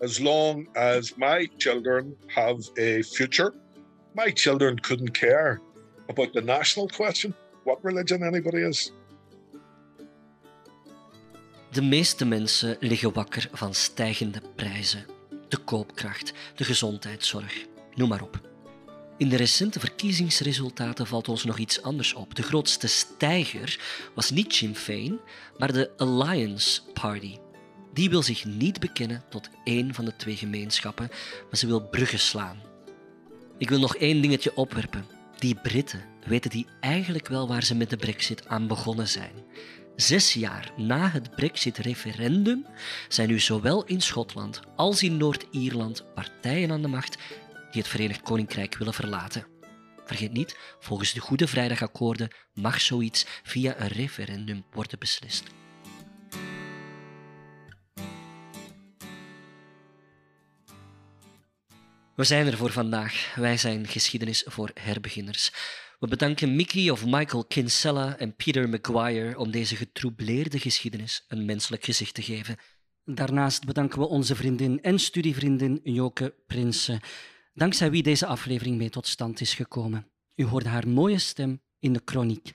As 0.00 0.18
long 0.18 0.68
as 0.76 1.16
my 1.16 1.48
children 1.56 2.16
have 2.26 2.70
a 2.76 3.02
future, 3.02 3.52
my 4.14 4.30
children 4.34 4.80
couldn't 4.80 5.18
care 5.18 5.60
about 6.08 6.32
the 6.32 6.40
national 6.40 6.86
question, 6.86 7.34
what 7.64 7.78
religion 7.82 8.22
anybody 8.22 8.58
is. 8.58 8.92
De 11.70 11.82
meeste 11.82 12.24
mensen 12.24 12.76
liggen 12.80 13.12
wakker 13.12 13.48
van 13.52 13.74
stijgende 13.74 14.40
prijzen, 14.54 15.06
de 15.48 15.56
koopkracht, 15.56 16.32
de 16.54 16.64
gezondheidszorg, 16.64 17.66
noem 17.94 18.08
maar 18.08 18.22
op. 18.22 18.40
In 19.16 19.28
de 19.28 19.36
recente 19.36 19.80
verkiezingsresultaten 19.80 21.06
valt 21.06 21.28
ons 21.28 21.44
nog 21.44 21.58
iets 21.58 21.82
anders 21.82 22.14
op. 22.14 22.34
De 22.34 22.42
grootste 22.42 22.86
stijger 22.86 23.80
was 24.14 24.30
niet 24.30 24.54
Sinn 24.54 24.76
Féin, 24.76 25.18
maar 25.56 25.72
de 25.72 25.90
Alliance 25.96 26.80
Party. 26.92 27.36
Die 27.98 28.10
wil 28.10 28.22
zich 28.22 28.44
niet 28.44 28.80
bekennen 28.80 29.22
tot 29.28 29.48
één 29.64 29.94
van 29.94 30.04
de 30.04 30.16
twee 30.16 30.36
gemeenschappen, 30.36 31.08
maar 31.42 31.58
ze 31.58 31.66
wil 31.66 31.88
bruggen 31.88 32.18
slaan. 32.18 32.62
Ik 33.56 33.68
wil 33.68 33.78
nog 33.78 33.96
één 33.96 34.20
dingetje 34.20 34.56
opwerpen. 34.56 35.06
Die 35.38 35.54
Britten 35.54 36.04
weten 36.26 36.50
die 36.50 36.66
eigenlijk 36.80 37.28
wel 37.28 37.48
waar 37.48 37.62
ze 37.62 37.74
met 37.74 37.90
de 37.90 37.96
Brexit 37.96 38.46
aan 38.48 38.66
begonnen 38.66 39.08
zijn. 39.08 39.32
Zes 39.96 40.32
jaar 40.32 40.72
na 40.76 41.08
het 41.10 41.30
Brexit-referendum 41.30 42.66
zijn 43.08 43.28
nu 43.28 43.40
zowel 43.40 43.84
in 43.84 44.00
Schotland 44.00 44.60
als 44.76 45.02
in 45.02 45.16
Noord-Ierland 45.16 46.04
partijen 46.14 46.70
aan 46.70 46.82
de 46.82 46.88
macht 46.88 47.16
die 47.70 47.82
het 47.82 47.88
Verenigd 47.88 48.22
Koninkrijk 48.22 48.76
willen 48.76 48.94
verlaten. 48.94 49.46
Vergeet 50.04 50.32
niet, 50.32 50.56
volgens 50.80 51.12
de 51.12 51.20
Goede 51.20 51.46
Vrijdagakkoorden 51.46 52.34
mag 52.54 52.80
zoiets 52.80 53.26
via 53.42 53.80
een 53.80 53.88
referendum 53.88 54.64
worden 54.70 54.98
beslist. 54.98 55.44
We 62.18 62.24
zijn 62.24 62.46
er 62.46 62.56
voor 62.56 62.72
vandaag. 62.72 63.34
Wij 63.34 63.56
zijn 63.56 63.86
geschiedenis 63.86 64.44
voor 64.46 64.70
herbeginners. 64.74 65.52
We 65.98 66.06
bedanken 66.06 66.56
Mickey 66.56 66.90
of 66.90 67.04
Michael 67.04 67.44
Kinsella 67.44 68.16
en 68.16 68.34
Peter 68.34 68.68
Maguire 68.68 69.38
om 69.38 69.50
deze 69.50 69.76
getroubleerde 69.76 70.58
geschiedenis 70.58 71.24
een 71.28 71.44
menselijk 71.44 71.84
gezicht 71.84 72.14
te 72.14 72.22
geven. 72.22 72.56
Daarnaast 73.04 73.64
bedanken 73.64 73.98
we 73.98 74.06
onze 74.06 74.36
vriendin 74.36 74.82
en 74.82 74.98
studievriendin 74.98 75.80
Joke 75.82 76.34
Prinsen, 76.46 77.00
dankzij 77.54 77.90
wie 77.90 78.02
deze 78.02 78.26
aflevering 78.26 78.76
mee 78.76 78.90
tot 78.90 79.06
stand 79.06 79.40
is 79.40 79.54
gekomen. 79.54 80.10
U 80.34 80.44
hoorde 80.44 80.68
haar 80.68 80.88
mooie 80.88 81.18
stem 81.18 81.62
in 81.78 81.92
de 81.92 82.02
chroniek. 82.04 82.52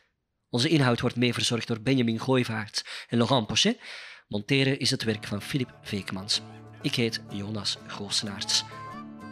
Onze 0.50 0.70
inhoud 0.70 1.02
wordt 1.02 1.16
mee 1.16 1.34
verzorgd 1.34 1.68
door 1.68 1.82
Benjamin 1.82 2.20
Gooivaart 2.20 3.06
en 3.08 3.18
Laurent 3.18 3.48
Pochet. 3.48 3.80
Monteren 4.28 4.80
is 4.80 4.92
het 4.92 5.04
werk 5.04 5.28
van 5.28 5.42
Filip 5.42 5.74
Veekmans. 5.82 6.42
Ik 6.82 6.96
heet 6.96 7.22
Jonas 7.32 7.78
Goosenaerts. 7.88 8.64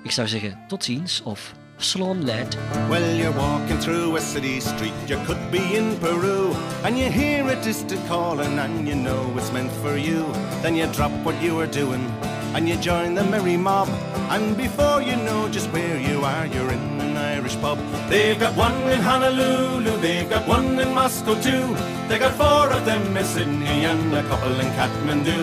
Ik 0.04 0.12
zou 0.12 0.28
zeggen 0.28 0.58
tot 0.68 0.84
ziens 0.84 1.22
of 1.24 1.54
Slán 1.78 2.26
lad. 2.26 2.58
Well, 2.90 3.16
you're 3.16 3.36
walking 3.36 3.80
through 3.80 4.18
a 4.18 4.20
city 4.20 4.60
street, 4.60 4.94
you 5.06 5.26
could 5.26 5.52
be 5.52 5.76
in 5.76 5.98
Peru, 6.00 6.54
and 6.84 6.98
you 6.98 7.12
hear 7.12 7.58
a 7.58 7.62
distant 7.64 8.08
calling, 8.08 8.60
and 8.60 8.88
you 8.88 8.96
know 8.96 9.38
it's 9.38 9.52
meant 9.52 9.72
for 9.72 9.98
you. 9.98 10.24
Then 10.62 10.76
you 10.76 10.92
drop 10.92 11.12
what 11.24 11.42
you 11.42 11.56
were 11.56 11.70
doing, 11.72 12.12
and 12.54 12.68
you 12.68 12.76
join 12.78 13.14
the 13.16 13.24
merry 13.24 13.58
mob, 13.58 13.88
and 14.30 14.58
before 14.58 15.02
you 15.02 15.16
know 15.16 15.48
just 15.50 15.72
where 15.72 16.00
you 16.00 16.24
are, 16.24 16.46
you're 16.48 16.72
in 16.72 17.02
an 17.02 17.18
Irish 17.18 17.56
pub. 17.62 17.78
They've 18.10 18.40
got 18.40 18.56
one 18.56 18.76
in 18.90 19.00
Honolulu, 19.00 19.98
they've 19.98 20.30
got 20.30 20.48
one 20.48 20.80
in 20.80 20.94
Moscow 20.94 21.36
too. 21.42 21.76
They 22.08 22.20
got 22.20 22.34
four 22.34 22.72
of 22.76 22.86
them 22.86 23.16
in 23.16 23.24
Sydney 23.24 23.86
and 23.86 24.14
a 24.14 24.24
couple 24.24 24.60
in 24.60 24.68
Kathmandu. 24.78 25.42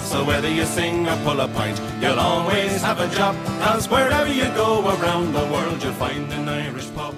So 0.00 0.24
whether 0.24 0.50
you 0.50 0.64
sing 0.64 1.06
or 1.08 1.16
pull 1.24 1.40
a 1.40 1.48
pint, 1.48 1.80
you'll 2.00 2.18
always 2.18 2.82
have 2.82 2.98
a 2.98 3.08
job. 3.14 3.36
Cause 3.60 3.88
wherever 3.88 4.32
you 4.32 4.46
go 4.54 4.88
around 4.88 5.32
the 5.32 5.44
world, 5.52 5.82
you'll 5.82 5.92
find 5.92 6.32
an 6.32 6.48
Irish 6.48 6.92
pub. 6.94 7.14